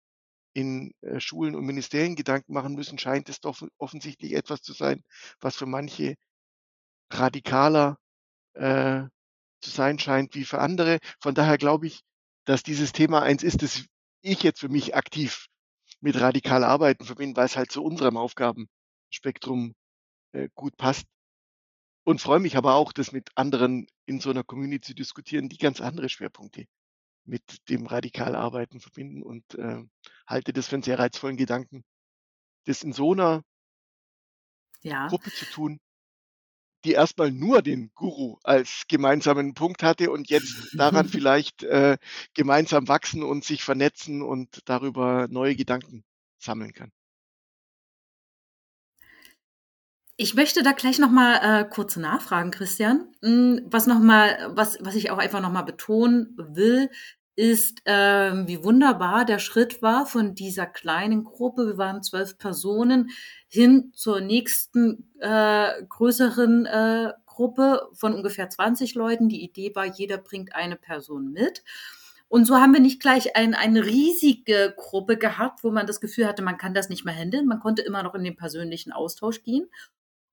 in 0.54 0.94
äh, 1.02 1.20
Schulen 1.20 1.56
und 1.56 1.66
Ministerien 1.66 2.16
Gedanken 2.16 2.54
machen 2.54 2.76
müssen, 2.76 2.98
scheint 2.98 3.30
es 3.30 3.42
doch 3.42 3.62
offensichtlich 3.78 4.34
etwas 4.34 4.62
zu 4.62 4.74
sein, 4.74 5.04
was 5.40 5.56
für 5.56 5.66
manche 5.66 6.16
radikaler 7.12 7.98
äh, 8.54 9.04
zu 9.62 9.70
sein 9.70 10.00
scheint 10.00 10.36
wie 10.36 10.46
für 10.46 10.60
andere. 10.60 11.00
Von 11.20 11.36
daher 11.36 11.58
glaube 11.58 11.88
ich, 11.88 12.02
dass 12.46 12.64
dieses 12.64 12.92
Thema 12.94 13.22
eins 13.22 13.44
ist, 13.44 13.64
das 13.64 13.86
ich 14.22 14.44
jetzt 14.44 14.60
für 14.60 14.70
mich 14.70 14.96
aktiv 14.96 15.48
mit 16.02 16.20
radikal 16.20 16.64
arbeiten 16.64 17.06
verbinde, 17.06 17.38
weil 17.38 17.46
es 17.46 17.58
halt 17.58 17.72
zu 17.72 17.84
unserem 17.84 18.18
Aufgabenspektrum 19.16 19.76
äh, 20.34 20.50
gut 20.56 20.78
passt. 20.78 21.06
Und 22.04 22.22
freue 22.22 22.40
mich 22.40 22.56
aber 22.56 22.76
auch, 22.76 22.94
das 22.94 23.12
mit 23.12 23.30
anderen 23.36 23.88
in 24.06 24.20
so 24.20 24.30
einer 24.30 24.44
Community 24.44 24.90
zu 24.90 24.94
diskutieren, 24.94 25.50
die 25.50 25.58
ganz 25.58 25.82
andere 25.82 26.10
Schwerpunkte 26.10 26.66
mit 27.26 27.68
dem 27.70 27.88
radikal 27.88 28.36
Arbeiten 28.36 28.80
verbinden 28.80 29.24
und 29.24 29.44
äh, 29.56 29.84
halte 30.28 30.54
das 30.54 30.68
für 30.68 30.76
einen 30.76 30.84
sehr 30.84 31.00
reizvollen 31.00 31.38
Gedanken, 31.38 31.84
das 32.66 32.84
in 32.84 32.94
so 32.94 33.14
einer 33.14 33.42
Ja. 34.84 35.08
Gruppe 35.08 35.32
zu 35.32 35.46
tun, 35.46 35.80
die 36.84 36.92
erstmal 36.92 37.32
nur 37.32 37.64
den 37.64 37.92
Guru 37.96 38.38
als 38.44 38.84
gemeinsamen 38.88 39.56
Punkt 39.56 39.82
hatte 39.82 40.12
und 40.12 40.30
jetzt 40.30 40.70
daran 40.78 41.10
vielleicht 41.10 41.64
äh, 41.64 41.98
gemeinsam 42.36 42.88
wachsen 42.88 43.24
und 43.24 43.44
sich 43.44 43.64
vernetzen 43.64 44.22
und 44.22 44.60
darüber 44.66 45.28
neue 45.28 45.56
Gedanken 45.56 46.04
sammeln 46.38 46.74
kann. 46.74 46.92
Ich 50.18 50.34
möchte 50.34 50.64
da 50.64 50.72
gleich 50.72 50.98
noch 50.98 51.12
mal 51.12 51.62
äh, 51.62 51.66
kurz 51.70 51.98
nachfragen, 51.98 52.52
Christian. 52.52 53.10
Hm, 53.22 53.62
was 53.66 53.86
noch 53.86 54.00
mal, 54.00 54.52
was 54.56 54.78
was 54.80 54.96
ich 54.96 55.12
auch 55.12 55.18
einfach 55.18 55.42
noch 55.42 55.52
mal 55.52 55.64
betonen 55.64 56.38
will, 56.38 56.90
ist, 57.36 57.82
ähm, 57.86 58.48
wie 58.48 58.64
wunderbar 58.64 59.26
der 59.26 59.40
Schritt 59.40 59.82
war 59.82 60.06
von 60.06 60.34
dieser 60.34 60.66
kleinen 60.68 61.26
Gruppe, 61.26 61.68
wir 61.68 61.78
waren 61.78 62.02
zwölf 62.02 62.38
Personen, 62.38 63.10
hin 63.50 63.92
zur 63.94 64.22
nächsten 64.22 65.12
äh, 65.20 65.84
größeren 65.90 66.66
äh, 66.66 67.14
Gruppe 67.26 67.90
von 67.94 68.14
ungefähr 68.14 68.50
20 68.50 68.96
Leuten. 68.96 69.28
Die 69.28 69.44
Idee 69.44 69.76
war, 69.76 69.86
jeder 69.86 70.18
bringt 70.18 70.56
eine 70.56 70.78
Person 70.78 71.34
mit. 71.34 71.64
Und 72.30 72.46
so 72.46 72.56
haben 72.56 72.74
wir 72.74 72.80
nicht 72.80 73.02
gleich 73.02 73.36
ein, 73.36 73.54
eine 73.54 73.86
riesige 73.86 74.74
Gruppe 74.78 75.18
gehabt, 75.18 75.64
wo 75.64 75.72
man 75.72 75.88
das 75.88 76.02
Gefühl 76.02 76.26
hatte, 76.28 76.42
man 76.42 76.58
kann 76.58 76.74
das 76.74 76.90
nicht 76.90 77.06
mehr 77.06 77.14
handeln. 77.14 77.48
Man 77.48 77.60
konnte 77.60 77.82
immer 77.82 78.02
noch 78.02 78.16
in 78.16 78.24
den 78.24 78.38
persönlichen 78.38 78.94
Austausch 78.94 79.44
gehen. 79.44 79.70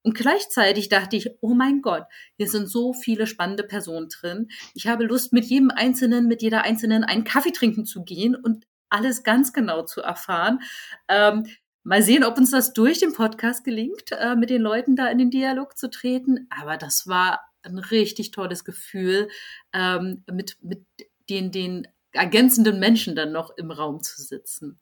Und 0.03 0.17
gleichzeitig 0.17 0.89
dachte 0.89 1.17
ich, 1.17 1.31
oh 1.41 1.55
mein 1.55 1.81
Gott, 1.81 2.05
hier 2.37 2.49
sind 2.49 2.69
so 2.69 2.93
viele 2.93 3.27
spannende 3.27 3.63
Personen 3.63 4.09
drin. 4.09 4.49
Ich 4.75 4.87
habe 4.89 5.05
Lust, 5.05 5.33
mit 5.33 5.45
jedem 5.45 5.71
Einzelnen, 5.71 6.27
mit 6.27 6.43
jeder 6.43 6.63
Einzelnen 6.63 7.05
einen 7.05 7.25
Kaffee 7.25 7.53
trinken 7.53 7.85
zu 7.85 8.03
gehen 8.05 8.35
und 8.35 8.67
alles 8.89 9.23
ganz 9.23 9.53
genau 9.53 9.83
zu 9.83 10.03
erfahren. 10.03 10.61
Ähm, 11.09 11.47
mal 11.85 12.03
sehen, 12.03 12.25
ob 12.25 12.37
uns 12.37 12.51
das 12.51 12.73
durch 12.73 12.99
den 12.99 13.13
Podcast 13.13 13.65
gelingt, 13.65 14.13
äh, 14.13 14.37
mit 14.37 14.51
den 14.51 14.63
Leuten 14.63 14.97
da 14.97 15.09
in 15.09 15.19
den 15.19 15.31
Dialog 15.31 15.77
zu 15.77 15.89
treten. 15.89 16.47
Aber 16.51 16.77
das 16.77 17.07
war 17.07 17.41
ein 17.63 17.79
richtig 17.79 18.33
tolles 18.33 18.65
Gefühl, 18.65 19.29
ähm, 19.73 20.25
mit, 20.31 20.57
mit 20.63 20.85
den, 21.31 21.51
den 21.53 21.89
ergänzenden 22.13 22.79
Menschen 22.79 23.17
dann 23.17 23.33
noch 23.33 23.57
im 23.57 23.71
Raum 23.71 24.03
zu 24.03 24.21
sitzen. 24.21 24.79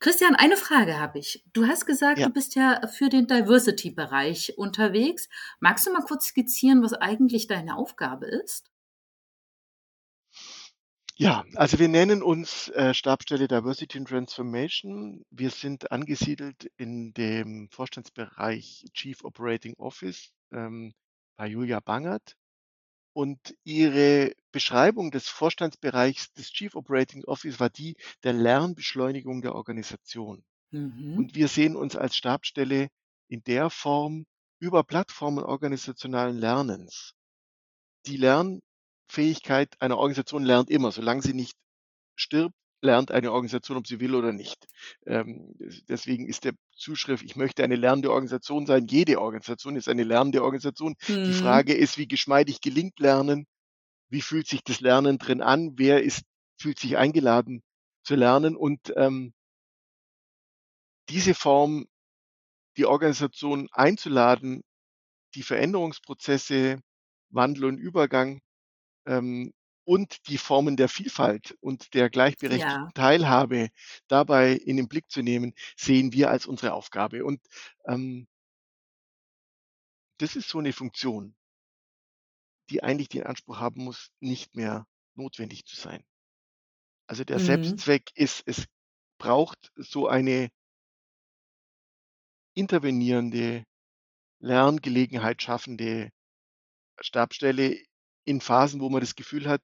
Christian, 0.00 0.34
eine 0.34 0.56
Frage 0.56 0.98
habe 0.98 1.18
ich. 1.18 1.44
Du 1.52 1.66
hast 1.66 1.84
gesagt, 1.86 2.18
Ja. 2.18 2.26
du 2.26 2.32
bist 2.32 2.54
ja 2.54 2.80
für 2.88 3.10
den 3.10 3.26
Diversity-Bereich 3.26 4.56
unterwegs. 4.56 5.28
Magst 5.60 5.86
du 5.86 5.92
mal 5.92 6.02
kurz 6.02 6.26
skizzieren, 6.28 6.82
was 6.82 6.94
eigentlich 6.94 7.46
deine 7.46 7.76
Aufgabe 7.76 8.26
ist? 8.26 8.70
Ja, 11.16 11.44
also 11.54 11.78
wir 11.78 11.88
nennen 11.88 12.22
uns 12.22 12.68
äh, 12.70 12.94
Stabsstelle 12.94 13.46
Diversity 13.46 13.98
and 13.98 14.08
Transformation. 14.08 15.22
Wir 15.30 15.50
sind 15.50 15.92
angesiedelt 15.92 16.70
in 16.78 17.12
dem 17.12 17.68
Vorstandsbereich 17.70 18.86
Chief 18.94 19.22
Operating 19.22 19.74
Office 19.76 20.32
ähm, 20.50 20.94
bei 21.36 21.46
Julia 21.46 21.80
Bangert. 21.80 22.36
Und 23.12 23.56
ihre 23.64 24.34
Beschreibung 24.52 25.10
des 25.10 25.28
Vorstandsbereichs 25.28 26.32
des 26.32 26.52
Chief 26.52 26.74
Operating 26.74 27.24
Office 27.24 27.58
war 27.58 27.70
die 27.70 27.96
der 28.22 28.32
Lernbeschleunigung 28.32 29.42
der 29.42 29.54
Organisation. 29.54 30.44
Mhm. 30.70 31.18
Und 31.18 31.34
wir 31.34 31.48
sehen 31.48 31.76
uns 31.76 31.96
als 31.96 32.16
Stabsstelle 32.16 32.88
in 33.28 33.42
der 33.44 33.70
Form 33.70 34.26
über 34.60 34.84
Plattformen 34.84 35.44
organisationalen 35.44 36.38
Lernens. 36.38 37.14
Die 38.06 38.16
Lernfähigkeit 38.16 39.80
einer 39.80 39.98
Organisation 39.98 40.44
lernt 40.44 40.70
immer, 40.70 40.92
solange 40.92 41.22
sie 41.22 41.34
nicht 41.34 41.56
stirbt, 42.14 42.54
lernt 42.82 43.10
eine 43.10 43.32
Organisation, 43.32 43.76
ob 43.76 43.86
sie 43.86 44.00
will 44.00 44.14
oder 44.14 44.32
nicht. 44.32 44.66
Ähm, 45.06 45.54
deswegen 45.88 46.26
ist 46.26 46.44
der 46.44 46.54
Zuschrift, 46.74 47.24
ich 47.24 47.36
möchte 47.36 47.62
eine 47.64 47.76
lernende 47.76 48.10
Organisation 48.10 48.66
sein. 48.66 48.86
Jede 48.88 49.20
Organisation 49.20 49.76
ist 49.76 49.88
eine 49.88 50.04
lernende 50.04 50.42
Organisation. 50.42 50.94
Die 51.26 51.32
Mhm. 51.32 51.34
Frage 51.34 51.74
ist, 51.74 51.98
wie 51.98 52.08
geschmeidig 52.08 52.60
gelingt 52.60 52.98
Lernen? 52.98 53.46
Wie 54.08 54.22
fühlt 54.22 54.46
sich 54.48 54.62
das 54.64 54.80
Lernen 54.80 55.18
drin 55.18 55.42
an? 55.42 55.74
Wer 55.76 56.02
ist, 56.02 56.22
fühlt 56.58 56.78
sich 56.78 56.96
eingeladen 56.96 57.62
zu 58.02 58.14
lernen? 58.16 58.56
Und 58.56 58.92
ähm, 58.96 59.32
diese 61.08 61.34
Form, 61.34 61.86
die 62.76 62.86
Organisation 62.86 63.68
einzuladen, 63.72 64.62
die 65.34 65.42
Veränderungsprozesse, 65.42 66.80
Wandel 67.30 67.66
und 67.66 67.78
Übergang 67.78 68.40
ähm, 69.06 69.52
und 69.90 70.28
die 70.28 70.38
Formen 70.38 70.76
der 70.76 70.88
Vielfalt 70.88 71.56
und 71.60 71.94
der 71.94 72.10
gleichberechtigten 72.10 72.86
Ja. 72.86 72.92
Teilhabe 72.94 73.70
dabei 74.06 74.52
in 74.52 74.76
den 74.76 74.86
Blick 74.88 75.10
zu 75.10 75.20
nehmen, 75.20 75.52
sehen 75.76 76.12
wir 76.12 76.30
als 76.30 76.46
unsere 76.46 76.74
Aufgabe. 76.74 77.24
Und 77.24 77.40
ähm, 77.86 78.28
das 80.18 80.36
ist 80.36 80.48
so 80.48 80.58
eine 80.60 80.72
Funktion, 80.72 81.34
die 82.70 82.82
eigentlich 82.82 83.08
den 83.08 83.24
Anspruch 83.24 83.58
haben 83.58 83.84
muss, 83.84 84.12
nicht 84.20 84.54
mehr 84.54 84.86
notwendig 85.16 85.66
zu 85.66 85.76
sein. 85.76 86.04
Also 87.08 87.24
der 87.24 87.38
Mhm. 87.38 87.44
Selbstzweck 87.44 88.10
ist, 88.14 88.42
es 88.46 88.66
braucht 89.18 89.70
so 89.76 90.08
eine 90.08 90.48
intervenierende, 92.54 93.64
Lerngelegenheit 94.40 95.42
schaffende 95.42 96.10
Stabsstelle 97.00 97.78
in 98.24 98.40
Phasen, 98.40 98.80
wo 98.80 98.90
man 98.90 99.00
das 99.00 99.14
Gefühl 99.16 99.48
hat, 99.48 99.62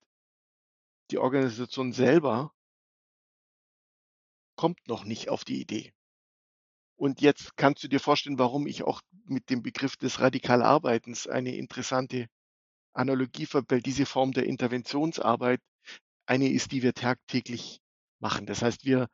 die 1.11 1.19
Organisation 1.19 1.93
selber 1.93 2.53
kommt 4.57 4.89
noch 4.89 5.05
nicht 5.05 5.29
auf 5.29 5.45
die 5.45 5.61
Idee. 5.61 5.93
Und 6.97 7.21
jetzt 7.21 7.57
kannst 7.57 7.85
du 7.85 7.89
dir 7.89 8.01
vorstellen, 8.01 8.39
warum 8.39 8.67
ich 8.67 8.83
auch 8.83 9.03
mit 9.27 9.51
dem 9.51 9.63
Begriff 9.63 9.97
des 9.97 10.21
Radikalarbeitens 10.21 11.27
eine 11.27 11.55
interessante 11.55 12.27
Analogie 12.95 13.47
ver 13.47 13.65
weil 13.69 13.83
diese 13.83 14.07
Form 14.07 14.33
der 14.33 14.47
Interventionsarbeit 14.47 15.61
eine 16.25 16.51
ist, 16.51 16.73
die 16.73 16.83
wir 16.83 16.95
tagtäglich 16.95 17.81
machen. 18.19 18.47
Das 18.47 18.63
heißt, 18.63 18.87
wir 18.87 19.09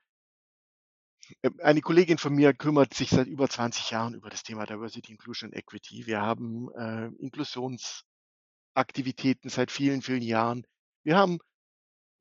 äh, 1.42 1.50
eine 1.62 1.80
Kollegin 1.80 2.18
von 2.18 2.34
mir 2.34 2.52
kümmert 2.54 2.94
sich 2.94 3.10
seit 3.10 3.26
über 3.26 3.48
20 3.48 3.90
Jahren 3.90 4.14
über 4.14 4.30
das 4.30 4.44
Thema 4.44 4.66
Diversity, 4.66 5.12
Inclusion 5.12 5.52
Equity. 5.52 6.06
Wir 6.06 6.20
haben 6.20 6.70
äh, 6.72 7.06
Inklusionsaktivitäten 7.18 9.50
seit 9.50 9.70
vielen, 9.70 10.02
vielen 10.02 10.22
Jahren. 10.22 10.66
Wir 11.04 11.16
haben 11.16 11.38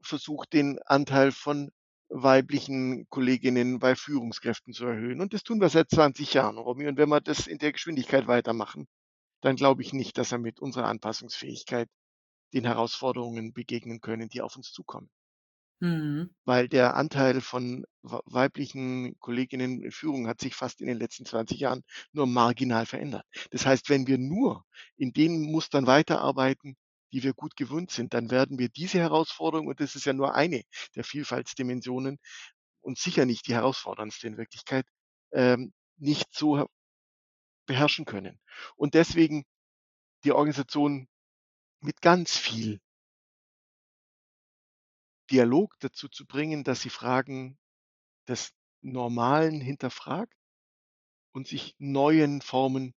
versucht, 0.02 0.54
den 0.54 0.80
Anteil 0.86 1.32
von 1.32 1.72
weiblichen 2.10 3.08
Kolleginnen 3.10 3.80
bei 3.80 3.96
Führungskräften 3.96 4.74
zu 4.74 4.86
erhöhen. 4.86 5.22
Und 5.22 5.34
das 5.34 5.44
tun 5.44 5.62
wir 5.62 5.70
seit 5.70 5.90
20 5.90 6.34
Jahren, 6.34 6.58
Romy. 6.58 6.88
Und 6.88 6.98
wenn 6.98 7.10
wir 7.10 7.22
das 7.22 7.48
in 7.48 7.58
der 7.58 7.72
Geschwindigkeit 7.72 8.28
weitermachen, 8.28 8.88
dann 9.42 9.56
glaube 9.56 9.82
ich 9.82 9.94
nicht, 9.94 10.18
dass 10.18 10.32
wir 10.32 10.38
mit 10.38 10.60
unserer 10.60 10.88
Anpassungsfähigkeit 10.88 11.90
den 12.54 12.66
Herausforderungen 12.66 13.54
begegnen 13.54 14.02
können, 14.02 14.30
die 14.30 14.42
auf 14.42 14.56
uns 14.58 14.72
zukommen. 14.72 15.10
Mhm. 15.80 16.30
Weil 16.46 16.68
der 16.68 16.96
Anteil 16.96 17.42
von 17.42 17.86
wei 18.04 18.20
weiblichen 18.26 19.18
Kolleginnen 19.20 19.82
in 19.82 19.92
Führung 19.92 20.28
hat 20.28 20.40
sich 20.40 20.54
fast 20.54 20.80
in 20.82 20.88
den 20.88 21.00
letzten 21.00 21.26
20 21.26 21.60
Jahren 21.60 21.84
nur 22.12 22.28
marginal 22.28 22.86
verändert. 22.86 23.26
Das 23.50 23.66
heißt, 23.66 23.90
wenn 23.90 24.06
wir 24.06 24.20
nur 24.20 24.64
in 24.98 25.12
den 25.12 25.42
Mustern 25.52 25.88
weiterarbeiten, 25.88 26.78
die 27.12 27.24
wir 27.24 27.34
gut 27.34 27.56
gewöhnt 27.56 27.92
sind, 27.92 28.14
dann 28.14 28.32
werden 28.32 28.58
wir 28.60 28.70
diese 28.70 29.00
Herausforderung 29.00 29.68
und 29.68 29.80
das 29.80 29.96
ist 29.96 30.06
ja 30.06 30.14
nur 30.14 30.34
eine 30.36 30.64
der 30.96 31.04
Vielfaltsdimensionen 31.04 32.20
und 32.82 32.98
sicher 32.98 33.26
nicht 33.26 33.48
die 33.48 33.54
herausforderndste 33.54 34.28
in 34.28 34.38
Wirklichkeit, 34.38 34.86
ähm, 35.32 35.74
nicht 35.98 36.34
so 36.34 36.68
beherrschen 37.66 38.06
können. 38.06 38.40
Und 38.76 38.94
deswegen 38.94 39.46
die 40.24 40.32
Organisation 40.32 41.08
mit 41.82 42.02
ganz 42.02 42.38
viel 42.38 42.80
Dialog 45.32 45.76
dazu 45.80 46.10
zu 46.10 46.26
bringen, 46.26 46.64
dass 46.64 46.82
sie 46.82 46.90
Fragen 46.90 47.58
des 48.28 48.54
Normalen 48.82 49.62
hinterfragt 49.62 50.34
und 51.32 51.48
sich 51.48 51.76
neuen 51.78 52.42
Formen 52.42 52.94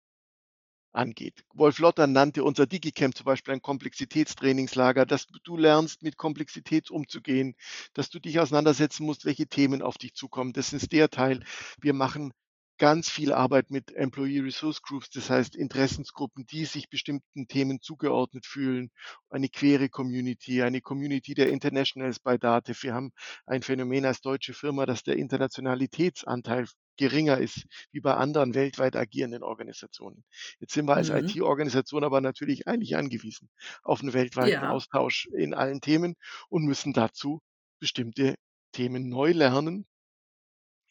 angeht. 0.93 1.43
Wolf 1.53 1.79
Lotter 1.79 2.07
nannte 2.07 2.43
unser 2.43 2.65
DigiCamp 2.65 3.15
zum 3.15 3.25
Beispiel 3.25 3.53
ein 3.53 3.61
Komplexitätstrainingslager, 3.61 5.05
dass 5.05 5.27
du 5.27 5.57
lernst, 5.57 6.01
mit 6.03 6.17
Komplexität 6.17 6.91
umzugehen, 6.91 7.55
dass 7.93 8.09
du 8.09 8.19
dich 8.19 8.39
auseinandersetzen 8.39 9.05
musst, 9.05 9.25
welche 9.25 9.47
Themen 9.47 9.81
auf 9.81 9.97
dich 9.97 10.13
zukommen. 10.13 10.53
Das 10.53 10.73
ist 10.73 10.91
der 10.91 11.09
Teil. 11.09 11.43
Wir 11.81 11.93
machen 11.93 12.33
ganz 12.77 13.09
viel 13.09 13.31
Arbeit 13.33 13.69
mit 13.71 13.91
Employee 13.95 14.41
Resource 14.41 14.81
Groups, 14.81 15.09
das 15.11 15.29
heißt 15.29 15.55
Interessensgruppen, 15.55 16.45
die 16.45 16.65
sich 16.65 16.89
bestimmten 16.89 17.47
Themen 17.47 17.79
zugeordnet 17.81 18.45
fühlen, 18.45 18.89
eine 19.29 19.49
quere 19.49 19.89
Community, 19.89 20.61
eine 20.63 20.81
Community 20.81 21.33
der 21.33 21.49
Internationals 21.49 22.19
bei 22.19 22.37
Dativ. 22.37 22.83
Wir 22.83 22.93
haben 22.93 23.11
ein 23.45 23.61
Phänomen 23.63 24.05
als 24.05 24.21
deutsche 24.21 24.53
Firma, 24.53 24.85
dass 24.85 25.03
der 25.03 25.17
Internationalitätsanteil 25.17 26.65
geringer 26.97 27.37
ist 27.39 27.65
wie 27.91 28.01
bei 28.01 28.13
anderen 28.13 28.53
weltweit 28.53 28.95
agierenden 28.95 29.43
Organisationen. 29.43 30.23
Jetzt 30.59 30.73
sind 30.73 30.85
wir 30.87 30.95
als 30.95 31.09
Mhm. 31.09 31.09
IT-Organisation 31.09 32.03
aber 32.03 32.21
natürlich 32.21 32.67
eigentlich 32.67 32.95
angewiesen 32.95 33.49
auf 33.83 34.01
einen 34.01 34.13
weltweiten 34.13 34.63
Ja. 34.63 34.63
Austausch 34.63 35.27
in 35.35 35.53
allen 35.53 35.81
Themen 35.81 36.15
und 36.49 36.65
müssen 36.65 36.93
dazu 36.93 37.39
bestimmte 37.79 38.35
Themen 38.71 39.09
neu 39.09 39.31
lernen, 39.31 39.85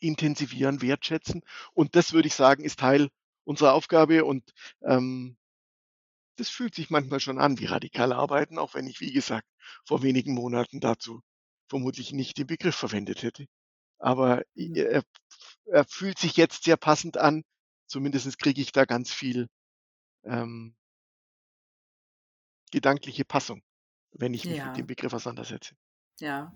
intensivieren, 0.02 0.82
wertschätzen. 0.82 1.42
Und 1.74 1.96
das 1.96 2.12
würde 2.12 2.28
ich 2.28 2.34
sagen, 2.34 2.64
ist 2.64 2.80
Teil 2.80 3.08
unserer 3.44 3.74
Aufgabe 3.74 4.24
und 4.24 4.52
ähm, 4.82 5.36
das 6.36 6.48
fühlt 6.48 6.74
sich 6.74 6.90
manchmal 6.90 7.20
schon 7.20 7.38
an 7.38 7.58
wie 7.58 7.66
radikal 7.66 8.12
arbeiten, 8.12 8.58
auch 8.58 8.74
wenn 8.74 8.86
ich, 8.86 9.00
wie 9.00 9.12
gesagt, 9.12 9.46
vor 9.86 10.02
wenigen 10.02 10.34
Monaten 10.34 10.80
dazu 10.80 11.22
vermutlich 11.68 12.12
nicht 12.12 12.38
den 12.38 12.46
Begriff 12.46 12.74
verwendet 12.76 13.22
hätte. 13.22 13.46
Aber 13.98 14.42
er, 14.54 15.02
er 15.66 15.84
fühlt 15.86 16.18
sich 16.18 16.36
jetzt 16.36 16.64
sehr 16.64 16.76
passend 16.76 17.16
an. 17.18 17.44
Zumindest 17.86 18.38
kriege 18.38 18.60
ich 18.62 18.72
da 18.72 18.84
ganz 18.86 19.12
viel 19.12 19.48
ähm, 20.24 20.76
gedankliche 22.72 23.24
Passung, 23.24 23.62
wenn 24.12 24.34
ich 24.34 24.48
mich 24.48 24.64
mit 24.64 24.76
dem 24.76 24.86
Ja. 24.86 24.88
Begriff 24.88 25.12
auseinandersetze. 25.12 25.76
Ja, 26.20 26.52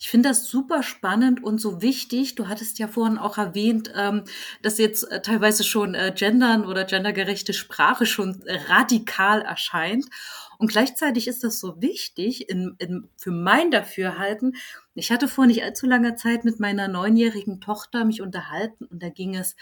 ich 0.00 0.08
finde 0.10 0.30
das 0.30 0.46
super 0.46 0.82
spannend 0.82 1.42
und 1.42 1.60
so 1.60 1.82
wichtig. 1.82 2.34
Du 2.34 2.48
hattest 2.48 2.78
ja 2.78 2.88
vorhin 2.88 3.18
auch 3.18 3.38
erwähnt, 3.38 3.92
ähm, 3.94 4.24
dass 4.62 4.78
jetzt 4.78 5.04
äh, 5.04 5.22
teilweise 5.22 5.62
schon 5.62 5.94
äh, 5.94 6.12
Gendern 6.16 6.66
oder 6.66 6.84
gendergerechte 6.84 7.52
Sprache 7.52 8.06
schon 8.06 8.42
radikal 8.68 9.42
erscheint. 9.42 10.06
Und 10.58 10.68
gleichzeitig 10.68 11.28
ist 11.28 11.44
das 11.44 11.60
so 11.60 11.80
wichtig 11.80 12.48
in, 12.48 12.74
in, 12.78 13.08
für 13.16 13.30
mein 13.30 13.70
Dafürhalten. 13.70 14.56
Ich 14.94 15.12
hatte 15.12 15.28
vor 15.28 15.46
nicht 15.46 15.62
allzu 15.62 15.86
langer 15.86 16.16
Zeit 16.16 16.44
mit 16.44 16.58
meiner 16.58 16.88
neunjährigen 16.88 17.60
Tochter 17.60 18.04
mich 18.04 18.20
unterhalten 18.20 18.86
und 18.86 19.02
da 19.02 19.10
ging 19.10 19.36
es 19.36 19.54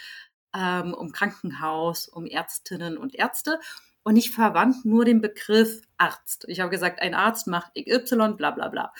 ähm, 0.54 0.94
um 0.94 1.12
Krankenhaus, 1.12 2.08
um 2.08 2.26
Ärztinnen 2.26 2.96
und 2.96 3.14
Ärzte. 3.14 3.58
Und 4.04 4.16
ich 4.16 4.30
verwand 4.30 4.84
nur 4.84 5.04
den 5.04 5.20
Begriff 5.20 5.82
Arzt. 5.96 6.44
Ich 6.48 6.60
habe 6.60 6.70
gesagt, 6.70 7.00
ein 7.00 7.14
Arzt 7.14 7.46
macht 7.46 7.72
XY, 7.74 8.34
bla 8.36 8.50
bla 8.50 8.68
bla. 8.68 8.92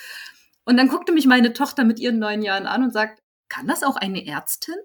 Und 0.64 0.76
dann 0.76 0.88
guckte 0.88 1.12
mich 1.12 1.26
meine 1.26 1.52
Tochter 1.52 1.84
mit 1.84 1.98
ihren 1.98 2.18
neun 2.18 2.42
Jahren 2.42 2.66
an 2.66 2.84
und 2.84 2.92
sagt, 2.92 3.22
kann 3.48 3.66
das 3.66 3.82
auch 3.82 3.96
eine 3.96 4.24
Ärztin? 4.26 4.76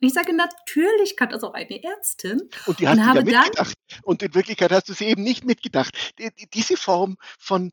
Und 0.00 0.08
ich 0.08 0.12
sage, 0.12 0.34
natürlich 0.34 1.16
kann 1.16 1.30
das 1.30 1.42
auch 1.42 1.54
eine 1.54 1.82
Ärztin. 1.82 2.42
Und 2.66 2.78
die 2.78 2.86
Und 2.86 2.96
du 2.96 3.00
ja 3.00 3.06
habe 3.06 3.24
dann, 3.24 3.42
mitgedacht. 3.42 3.74
Und 4.02 4.22
in 4.22 4.34
Wirklichkeit 4.34 4.70
hast 4.70 4.88
du 4.88 4.92
sie 4.92 5.06
eben 5.06 5.22
nicht 5.22 5.44
mitgedacht. 5.44 6.14
Die, 6.18 6.30
die, 6.34 6.48
diese 6.50 6.76
Form 6.76 7.16
von 7.38 7.72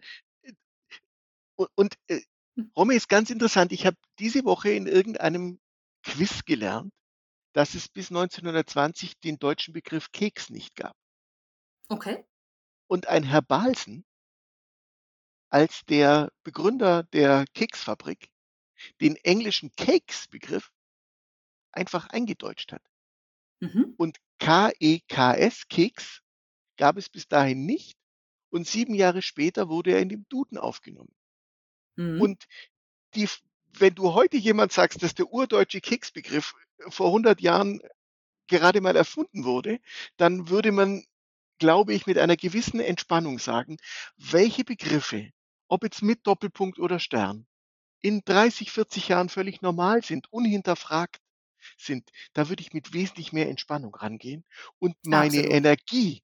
und, 1.56 1.70
und 1.76 1.96
äh, 2.08 2.22
Romy 2.76 2.96
ist 2.96 3.10
ganz 3.10 3.30
interessant. 3.30 3.72
Ich 3.72 3.86
habe 3.86 3.98
diese 4.20 4.46
Woche 4.46 4.70
in 4.72 4.88
irgendeinem 4.88 5.60
Quiz 6.04 6.44
gelernt, 6.46 6.92
dass 7.54 7.76
es 7.76 7.90
bis 7.90 8.10
1920 8.10 9.20
den 9.20 9.38
deutschen 9.38 9.74
Begriff 9.74 10.12
Keks 10.12 10.50
nicht 10.50 10.76
gab. 10.76 10.96
Okay, 11.92 12.26
Und 12.88 13.08
ein 13.08 13.24
Herr 13.24 13.42
Balsen 13.42 14.06
als 15.50 15.86
der 15.86 16.32
Begründer 16.44 17.04
der 17.04 17.46
Keksfabrik 17.54 18.30
den 19.02 19.16
englischen 19.18 19.72
Cakes-Begriff 19.76 20.72
einfach 21.72 22.08
eingedeutscht 22.08 22.72
hat. 22.72 22.84
mhm. 23.62 23.96
Und 23.98 24.18
K-E-K-S, 24.40 25.68
Keks, 25.70 26.22
gab 26.78 26.98
es 26.98 27.10
bis 27.10 27.28
dahin 27.28 27.66
nicht. 27.66 27.98
Und 28.50 28.68
sieben 28.68 28.96
Jahre 28.96 29.22
später 29.22 29.70
wurde 29.70 29.92
er 29.92 30.02
in 30.02 30.10
dem 30.10 30.26
Duden 30.30 30.58
aufgenommen. 30.58 31.14
Mhm. 31.98 32.22
Und 32.22 32.46
die, 33.16 33.30
wenn 33.74 33.96
du 33.96 34.14
heute 34.14 34.38
jemand 34.38 34.72
sagst, 34.72 35.04
dass 35.04 35.16
der 35.16 35.32
urdeutsche 35.32 35.82
Keksbegriff 35.82 36.56
vor 36.90 37.08
100 37.08 37.42
Jahren 37.42 37.82
gerade 38.48 38.82
mal 38.82 38.96
erfunden 38.96 39.44
wurde, 39.46 39.80
dann 40.18 40.50
würde 40.50 40.72
man, 40.72 41.04
glaube 41.62 41.93
ich, 41.93 42.08
mit 42.08 42.17
einer 42.17 42.38
gewissen 42.38 42.80
Entspannung 42.80 43.38
sagen, 43.38 43.78
welche 44.17 44.63
Begriffe, 44.63 45.30
ob 45.67 45.84
jetzt 45.84 46.02
mit 46.02 46.26
Doppelpunkt 46.26 46.80
oder 46.80 47.00
Stern, 47.00 47.45
in 48.02 48.24
30, 48.26 48.71
40 48.71 49.10
Jahren 49.10 49.30
völlig 49.30 49.62
normal 49.62 50.04
sind, 50.04 50.34
unhinterfragt 50.34 51.21
sind, 51.78 52.10
da 52.34 52.50
würde 52.50 52.63
ich 52.63 52.74
mit 52.74 52.93
wesentlich 52.93 53.32
mehr 53.32 53.47
Entspannung 53.47 53.93
rangehen 53.93 54.43
und 54.80 54.95
meine 55.06 55.38
Absolut. 55.38 55.52
Energie 55.52 56.24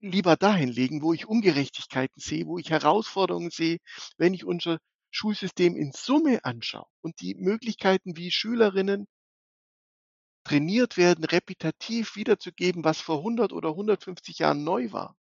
lieber 0.00 0.36
dahin 0.36 0.70
legen, 0.70 1.02
wo 1.02 1.12
ich 1.12 1.26
Ungerechtigkeiten 1.26 2.22
sehe, 2.22 2.46
wo 2.46 2.56
ich 2.56 2.70
Herausforderungen 2.70 3.50
sehe, 3.50 3.80
wenn 4.16 4.32
ich 4.32 4.46
unser 4.46 4.78
Schulsystem 5.10 5.76
in 5.76 5.92
Summe 5.92 6.42
anschaue 6.46 6.86
und 7.02 7.20
die 7.20 7.34
Möglichkeiten, 7.34 8.16
wie 8.16 8.30
Schülerinnen 8.30 9.06
trainiert 10.50 10.96
werden, 10.96 11.24
repetitiv 11.24 12.16
wiederzugeben, 12.16 12.82
was 12.82 13.00
vor 13.00 13.18
100 13.18 13.52
oder 13.52 13.68
150 13.70 14.40
Jahren 14.40 14.64
neu 14.64 14.90
war. 14.90 15.16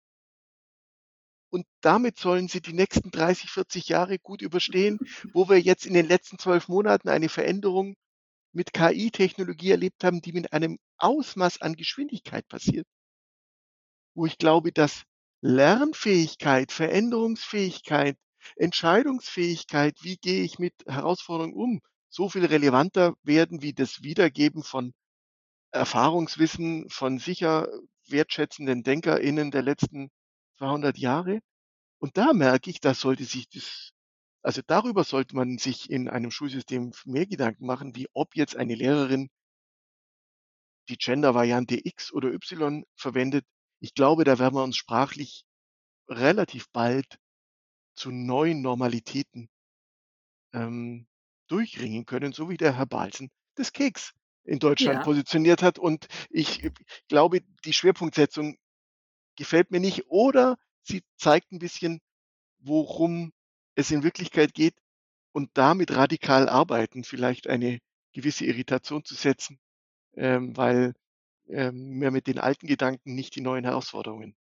Und 1.50 1.66
damit 1.80 2.18
sollen 2.18 2.48
sie 2.48 2.60
die 2.60 2.74
nächsten 2.74 3.10
30, 3.10 3.50
40 3.50 3.88
Jahre 3.88 4.18
gut 4.18 4.42
überstehen, 4.42 4.98
wo 5.32 5.48
wir 5.48 5.58
jetzt 5.58 5.86
in 5.86 5.94
den 5.94 6.06
letzten 6.06 6.38
zwölf 6.38 6.68
Monaten 6.68 7.08
eine 7.08 7.30
Veränderung 7.30 7.94
mit 8.52 8.74
KI-Technologie 8.74 9.70
erlebt 9.70 10.04
haben, 10.04 10.20
die 10.20 10.32
mit 10.32 10.52
einem 10.52 10.78
Ausmaß 10.98 11.62
an 11.62 11.74
Geschwindigkeit 11.74 12.46
passiert, 12.48 12.86
wo 14.14 14.26
ich 14.26 14.36
glaube, 14.36 14.72
dass 14.72 15.04
Lernfähigkeit, 15.40 16.70
Veränderungsfähigkeit, 16.70 18.18
Entscheidungsfähigkeit, 18.56 19.96
wie 20.02 20.18
gehe 20.18 20.42
ich 20.42 20.58
mit 20.58 20.74
Herausforderungen 20.86 21.54
um, 21.54 21.80
so 22.10 22.28
viel 22.28 22.44
relevanter 22.44 23.14
werden 23.22 23.62
wie 23.62 23.72
das 23.72 24.02
Wiedergeben 24.02 24.62
von 24.62 24.92
Erfahrungswissen 25.74 26.88
von 26.88 27.18
sicher 27.18 27.68
wertschätzenden 28.08 28.84
DenkerInnen 28.84 29.50
der 29.50 29.62
letzten 29.62 30.10
200 30.58 30.96
Jahre. 30.98 31.40
Und 31.98 32.16
da 32.16 32.32
merke 32.32 32.70
ich, 32.70 32.80
da 32.80 32.94
sollte 32.94 33.24
sich 33.24 33.48
das, 33.48 33.90
also 34.42 34.62
darüber 34.66 35.04
sollte 35.04 35.34
man 35.34 35.58
sich 35.58 35.90
in 35.90 36.08
einem 36.08 36.30
Schulsystem 36.30 36.92
mehr 37.04 37.26
Gedanken 37.26 37.66
machen, 37.66 37.96
wie 37.96 38.06
ob 38.12 38.36
jetzt 38.36 38.56
eine 38.56 38.74
Lehrerin 38.74 39.30
die 40.88 40.96
Gender-Variante 40.96 41.80
X 41.84 42.12
oder 42.12 42.32
Y 42.32 42.84
verwendet. 42.94 43.44
Ich 43.80 43.94
glaube, 43.94 44.24
da 44.24 44.38
werden 44.38 44.54
wir 44.54 44.62
uns 44.62 44.76
sprachlich 44.76 45.44
relativ 46.08 46.70
bald 46.70 47.18
zu 47.96 48.10
neuen 48.12 48.62
Normalitäten 48.62 49.48
ähm, 50.52 51.08
durchringen 51.48 52.04
können, 52.06 52.32
so 52.32 52.48
wie 52.48 52.56
der 52.56 52.76
Herr 52.76 52.86
Balzen 52.86 53.30
das 53.56 53.72
Keks 53.72 54.12
in 54.44 54.58
Deutschland 54.58 54.98
Ja, 54.98 55.04
positioniert 55.04 55.62
hat. 55.62 55.78
Und 55.78 56.06
ich 56.30 56.64
äh, 56.64 56.70
glaube, 57.08 57.40
die 57.64 57.72
Schwerpunktsetzung 57.72 58.56
gefällt 59.36 59.70
mir 59.70 59.80
nicht 59.80 60.06
oder 60.08 60.56
sie 60.82 61.02
zeigt 61.16 61.52
ein 61.52 61.58
bisschen, 61.58 62.00
worum 62.58 63.32
es 63.74 63.90
in 63.90 64.02
Wirklichkeit 64.02 64.54
geht 64.54 64.74
und 65.32 65.50
damit 65.54 65.94
radikal 65.96 66.48
arbeiten, 66.48 67.04
vielleicht 67.04 67.48
eine 67.48 67.80
gewisse 68.12 68.46
Irritation 68.46 69.04
zu 69.04 69.14
setzen, 69.14 69.58
ähm, 70.14 70.56
weil 70.56 70.94
ähm, 71.48 72.00
wir 72.00 72.10
mit 72.10 72.26
den 72.26 72.38
alten 72.38 72.66
Gedanken 72.66 73.14
nicht 73.14 73.34
die 73.34 73.40
neuen 73.40 73.64
Herausforderungen 73.64 74.36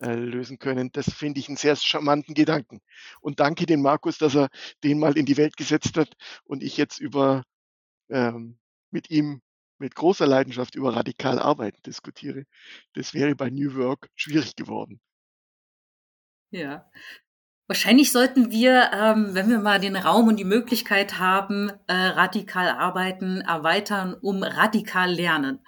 äh, 0.00 0.14
lösen 0.14 0.58
können. 0.58 0.92
Das 0.92 1.12
finde 1.12 1.40
ich 1.40 1.48
einen 1.48 1.56
sehr 1.56 1.74
charmanten 1.76 2.34
Gedanken. 2.34 2.80
Und 3.20 3.40
danke 3.40 3.64
dem 3.66 3.80
Markus, 3.80 4.18
dass 4.18 4.36
er 4.36 4.50
den 4.84 4.98
mal 4.98 5.16
in 5.16 5.26
die 5.26 5.38
Welt 5.38 5.56
gesetzt 5.56 5.96
hat 5.96 6.12
und 6.44 6.62
ich 6.62 6.76
jetzt 6.76 7.00
über 7.00 7.44
ähm, 8.10 8.58
mit 8.96 9.10
ihm 9.10 9.42
mit 9.78 9.94
großer 9.94 10.26
Leidenschaft 10.26 10.74
über 10.74 10.96
radikal 10.96 11.38
arbeiten 11.38 11.82
diskutiere. 11.82 12.44
Das 12.94 13.12
wäre 13.12 13.34
bei 13.34 13.50
New 13.50 13.74
Work 13.74 14.08
schwierig 14.14 14.56
geworden. 14.56 15.00
Ja. 16.50 16.90
Wahrscheinlich 17.68 18.10
sollten 18.10 18.50
wir, 18.52 18.90
ähm, 18.94 19.34
wenn 19.34 19.50
wir 19.50 19.58
mal 19.58 19.80
den 19.80 19.96
Raum 19.96 20.28
und 20.28 20.36
die 20.36 20.44
Möglichkeit 20.44 21.18
haben, 21.18 21.70
äh, 21.88 21.92
radikal 21.92 22.68
arbeiten, 22.68 23.40
erweitern, 23.40 24.14
um 24.14 24.42
radikal 24.42 25.12
lernen. 25.12 25.58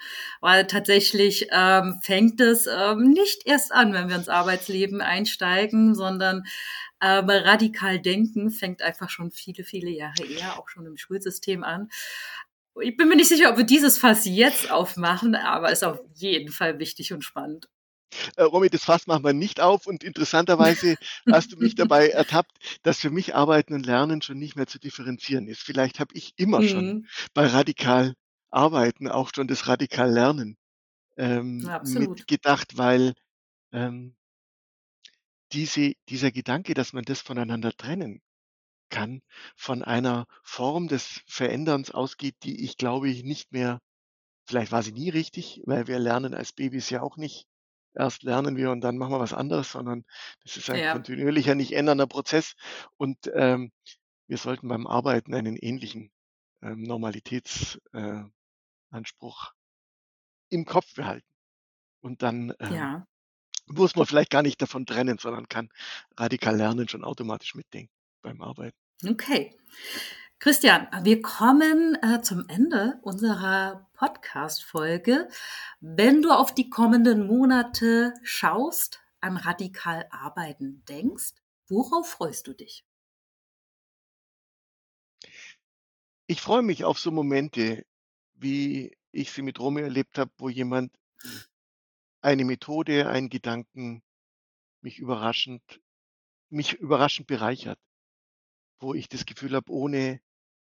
Weil 0.40 0.66
tatsächlich 0.68 1.48
ähm, 1.50 1.98
fängt 2.00 2.40
es 2.40 2.66
ähm, 2.66 3.10
nicht 3.10 3.46
erst 3.46 3.72
an, 3.72 3.92
wenn 3.92 4.08
wir 4.08 4.16
ins 4.16 4.28
Arbeitsleben 4.28 5.02
einsteigen, 5.02 5.94
sondern 5.94 6.44
ähm, 7.00 7.28
radikal 7.28 8.00
denken 8.00 8.50
fängt 8.50 8.80
einfach 8.82 9.10
schon 9.10 9.30
viele, 9.30 9.64
viele 9.64 9.90
Jahre 9.90 10.24
eher, 10.24 10.58
auch 10.58 10.68
schon 10.68 10.86
im 10.86 10.96
Schulsystem 10.96 11.62
an. 11.62 11.90
Ich 12.80 12.96
bin 12.96 13.08
mir 13.08 13.16
nicht 13.16 13.28
sicher, 13.28 13.50
ob 13.50 13.56
wir 13.56 13.64
dieses 13.64 13.98
Fass 13.98 14.24
jetzt 14.24 14.70
aufmachen, 14.70 15.34
aber 15.34 15.72
ist 15.72 15.84
auf 15.84 16.00
jeden 16.14 16.52
Fall 16.52 16.78
wichtig 16.78 17.12
und 17.12 17.22
spannend. 17.22 17.68
Äh, 18.36 18.44
Romy, 18.44 18.70
das 18.70 18.84
Fass 18.84 19.06
machen 19.06 19.24
wir 19.24 19.32
nicht 19.32 19.60
auf 19.60 19.86
und 19.86 20.02
interessanterweise 20.02 20.96
hast 21.30 21.52
du 21.52 21.56
mich 21.56 21.74
dabei 21.74 22.08
ertappt, 22.08 22.78
dass 22.82 23.00
für 23.00 23.10
mich 23.10 23.34
Arbeiten 23.34 23.74
und 23.74 23.86
Lernen 23.86 24.22
schon 24.22 24.38
nicht 24.38 24.56
mehr 24.56 24.66
zu 24.66 24.78
differenzieren 24.78 25.46
ist. 25.46 25.60
Vielleicht 25.60 26.00
habe 26.00 26.14
ich 26.14 26.32
immer 26.36 26.60
mhm. 26.60 26.68
schon 26.68 27.06
bei 27.34 27.46
radikal 27.46 28.14
Arbeiten 28.50 29.08
auch 29.08 29.30
schon 29.34 29.46
das 29.46 29.68
radikal 29.68 30.10
Lernen 30.10 30.56
ähm, 31.16 31.68
mitgedacht, 31.84 32.78
weil 32.78 33.12
ähm, 33.72 34.14
diese, 35.52 35.92
dieser 36.08 36.30
Gedanke, 36.30 36.74
dass 36.74 36.92
man 36.92 37.04
das 37.04 37.20
voneinander 37.20 37.72
trennen 37.72 38.22
kann, 38.88 39.22
von 39.56 39.82
einer 39.82 40.26
Form 40.42 40.88
des 40.88 41.22
Veränderns 41.26 41.90
ausgeht, 41.90 42.36
die 42.42 42.64
ich 42.64 42.76
glaube 42.76 43.08
ich 43.08 43.24
nicht 43.24 43.52
mehr, 43.52 43.80
vielleicht 44.46 44.72
war 44.72 44.82
sie 44.82 44.92
nie 44.92 45.10
richtig, 45.10 45.62
weil 45.66 45.86
wir 45.86 45.98
lernen 45.98 46.34
als 46.34 46.52
Babys 46.52 46.90
ja 46.90 47.02
auch 47.02 47.16
nicht. 47.16 47.46
Erst 47.94 48.22
lernen 48.22 48.56
wir 48.56 48.70
und 48.70 48.80
dann 48.80 48.96
machen 48.96 49.12
wir 49.12 49.20
was 49.20 49.32
anderes, 49.32 49.72
sondern 49.72 50.04
das 50.44 50.56
ist 50.56 50.70
ein 50.70 50.78
ja. 50.78 50.92
kontinuierlicher, 50.92 51.54
nicht 51.54 51.72
ändernder 51.72 52.06
Prozess. 52.06 52.54
Und 52.96 53.18
ähm, 53.34 53.72
wir 54.26 54.38
sollten 54.38 54.68
beim 54.68 54.86
Arbeiten 54.86 55.34
einen 55.34 55.56
ähnlichen 55.56 56.10
ähm, 56.62 56.82
Normalitätsanspruch 56.82 58.32
äh, 58.92 60.54
im 60.54 60.64
Kopf 60.64 60.94
behalten. 60.94 61.26
Und 62.00 62.22
dann 62.22 62.54
ähm, 62.60 62.74
ja. 62.74 63.06
muss 63.66 63.96
man 63.96 64.06
vielleicht 64.06 64.30
gar 64.30 64.42
nicht 64.42 64.62
davon 64.62 64.86
trennen, 64.86 65.18
sondern 65.18 65.48
kann 65.48 65.68
radikal 66.16 66.56
lernen 66.56 66.88
schon 66.88 67.04
automatisch 67.04 67.54
mitdenken 67.54 67.97
beim 68.28 68.42
Arbeiten. 68.42 68.76
Okay. 69.08 69.56
Christian, 70.38 70.86
wir 71.02 71.22
kommen 71.22 71.96
äh, 72.02 72.20
zum 72.20 72.46
Ende 72.48 73.00
unserer 73.02 73.88
Podcast-Folge. 73.94 75.28
Wenn 75.80 76.22
du 76.22 76.30
auf 76.30 76.54
die 76.54 76.70
kommenden 76.70 77.26
Monate 77.26 78.14
schaust, 78.22 79.00
an 79.20 79.36
radikal 79.36 80.06
arbeiten 80.10 80.84
denkst, 80.88 81.32
worauf 81.68 82.08
freust 82.08 82.46
du 82.46 82.52
dich? 82.52 82.84
Ich 86.26 86.40
freue 86.40 86.62
mich 86.62 86.84
auf 86.84 86.98
so 86.98 87.10
Momente, 87.10 87.84
wie 88.34 88.96
ich 89.10 89.32
sie 89.32 89.42
mit 89.42 89.58
Romy 89.58 89.80
erlebt 89.80 90.18
habe, 90.18 90.30
wo 90.36 90.48
jemand 90.48 90.92
eine 92.20 92.44
Methode, 92.44 93.08
einen 93.08 93.30
Gedanken 93.30 94.02
mich 94.82 94.98
überraschend, 94.98 95.80
mich 96.50 96.74
überraschend 96.74 97.26
bereichert 97.26 97.78
wo 98.80 98.94
ich 98.94 99.08
das 99.08 99.26
Gefühl 99.26 99.54
habe, 99.54 99.70
ohne 99.72 100.20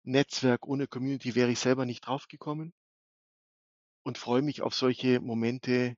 Netzwerk, 0.04 0.66
ohne 0.66 0.86
Community 0.86 1.34
wäre 1.34 1.50
ich 1.50 1.58
selber 1.58 1.84
nicht 1.84 2.06
draufgekommen 2.06 2.72
und 4.04 4.18
freue 4.18 4.42
mich 4.42 4.62
auf 4.62 4.74
solche 4.74 5.20
Momente 5.20 5.96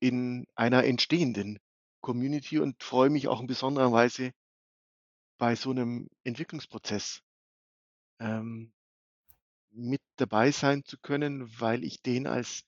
in 0.00 0.46
einer 0.54 0.84
entstehenden 0.84 1.58
Community 2.00 2.58
und 2.58 2.82
freue 2.82 3.10
mich 3.10 3.28
auch 3.28 3.40
in 3.40 3.46
besonderer 3.46 3.92
Weise 3.92 4.32
bei 5.38 5.56
so 5.56 5.70
einem 5.70 6.08
Entwicklungsprozess 6.24 7.22
ähm, 8.20 8.72
mit 9.70 10.02
dabei 10.16 10.50
sein 10.50 10.84
zu 10.84 10.98
können, 10.98 11.48
weil 11.60 11.84
ich 11.84 12.02
den 12.02 12.26
als 12.26 12.64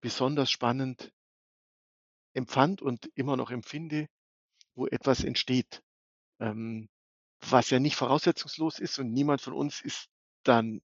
besonders 0.00 0.50
spannend 0.50 1.12
empfand 2.34 2.82
und 2.82 3.10
immer 3.14 3.36
noch 3.36 3.50
empfinde, 3.50 4.08
wo 4.74 4.86
etwas 4.86 5.24
entsteht. 5.24 5.82
Ähm, 6.38 6.88
was 7.40 7.70
ja 7.70 7.78
nicht 7.78 7.96
voraussetzungslos 7.96 8.78
ist 8.78 8.98
und 8.98 9.12
niemand 9.12 9.40
von 9.40 9.52
uns 9.52 9.80
ist 9.80 10.08
dann 10.42 10.80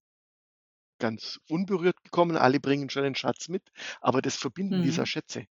ganz 0.99 1.41
unberührt 1.49 2.03
gekommen. 2.05 2.37
Alle 2.37 2.61
bringen 2.61 2.91
schon 2.91 3.05
einen 3.05 3.15
Schatz 3.15 3.49
mit, 3.49 3.63
aber 4.01 4.23
das 4.23 4.37
Verbinden 4.37 4.79
mhm. 4.79 4.83
dieser 4.85 5.07
Schätze, 5.07 5.47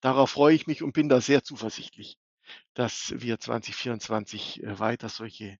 darauf 0.00 0.30
freue 0.30 0.54
ich 0.54 0.66
mich 0.66 0.82
und 0.82 0.92
bin 0.92 1.08
da 1.08 1.20
sehr 1.20 1.42
zuversichtlich, 1.42 2.18
dass 2.74 3.14
wir 3.16 3.38
2024 3.38 4.62
äh, 4.62 4.78
weiter 4.78 5.08
solche 5.08 5.58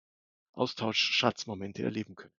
Austausch-Schatzmomente 0.52 1.82
erleben 1.82 2.16
können. 2.16 2.34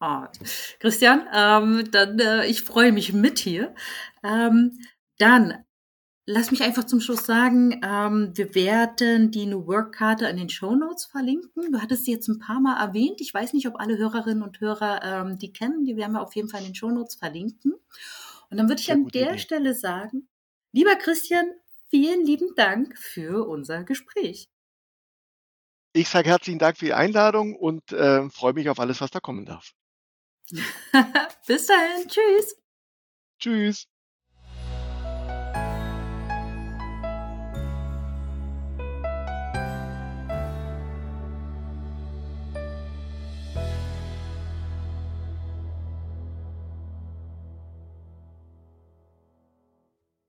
Ah, 0.00 0.30
Christian, 0.78 1.26
ähm, 1.34 1.90
dann 1.90 2.20
äh, 2.20 2.46
ich 2.46 2.62
freue 2.62 2.92
mich 2.92 3.12
mit 3.12 3.40
hier. 3.40 3.74
Ähm, 4.22 4.78
dann 5.18 5.64
Lass 6.30 6.50
mich 6.50 6.62
einfach 6.62 6.84
zum 6.84 7.00
Schluss 7.00 7.24
sagen, 7.24 7.80
ähm, 7.82 8.32
wir 8.34 8.54
werden 8.54 9.30
die 9.30 9.46
New 9.46 9.66
Work-Karte 9.66 10.26
in 10.26 10.36
den 10.36 10.50
Show 10.50 10.74
Notes 10.74 11.06
verlinken. 11.06 11.72
Du 11.72 11.80
hattest 11.80 12.04
sie 12.04 12.12
jetzt 12.12 12.28
ein 12.28 12.38
paar 12.38 12.60
Mal 12.60 12.78
erwähnt. 12.78 13.22
Ich 13.22 13.32
weiß 13.32 13.54
nicht, 13.54 13.66
ob 13.66 13.80
alle 13.80 13.96
Hörerinnen 13.96 14.42
und 14.42 14.60
Hörer 14.60 15.02
ähm, 15.02 15.38
die 15.38 15.54
kennen. 15.54 15.86
Die 15.86 15.96
werden 15.96 16.12
wir 16.12 16.20
auf 16.20 16.36
jeden 16.36 16.50
Fall 16.50 16.60
in 16.60 16.66
den 16.66 16.74
Show 16.74 16.90
Notes 16.90 17.14
verlinken. 17.14 17.72
Und 18.50 18.58
dann 18.58 18.68
würde 18.68 18.82
ich 18.82 18.92
an 18.92 19.08
der 19.08 19.30
Idee. 19.30 19.38
Stelle 19.38 19.72
sagen, 19.72 20.28
lieber 20.72 20.96
Christian, 20.96 21.46
vielen 21.88 22.26
lieben 22.26 22.54
Dank 22.56 22.98
für 22.98 23.48
unser 23.48 23.84
Gespräch. 23.84 24.50
Ich 25.94 26.10
sage 26.10 26.28
herzlichen 26.28 26.58
Dank 26.58 26.76
für 26.76 26.84
die 26.84 26.92
Einladung 26.92 27.56
und 27.56 27.90
äh, 27.92 28.28
freue 28.28 28.52
mich 28.52 28.68
auf 28.68 28.80
alles, 28.80 29.00
was 29.00 29.10
da 29.10 29.20
kommen 29.20 29.46
darf. 29.46 29.72
Bis 31.46 31.68
dahin. 31.68 32.06
Tschüss. 32.06 32.54
Tschüss. 33.38 33.88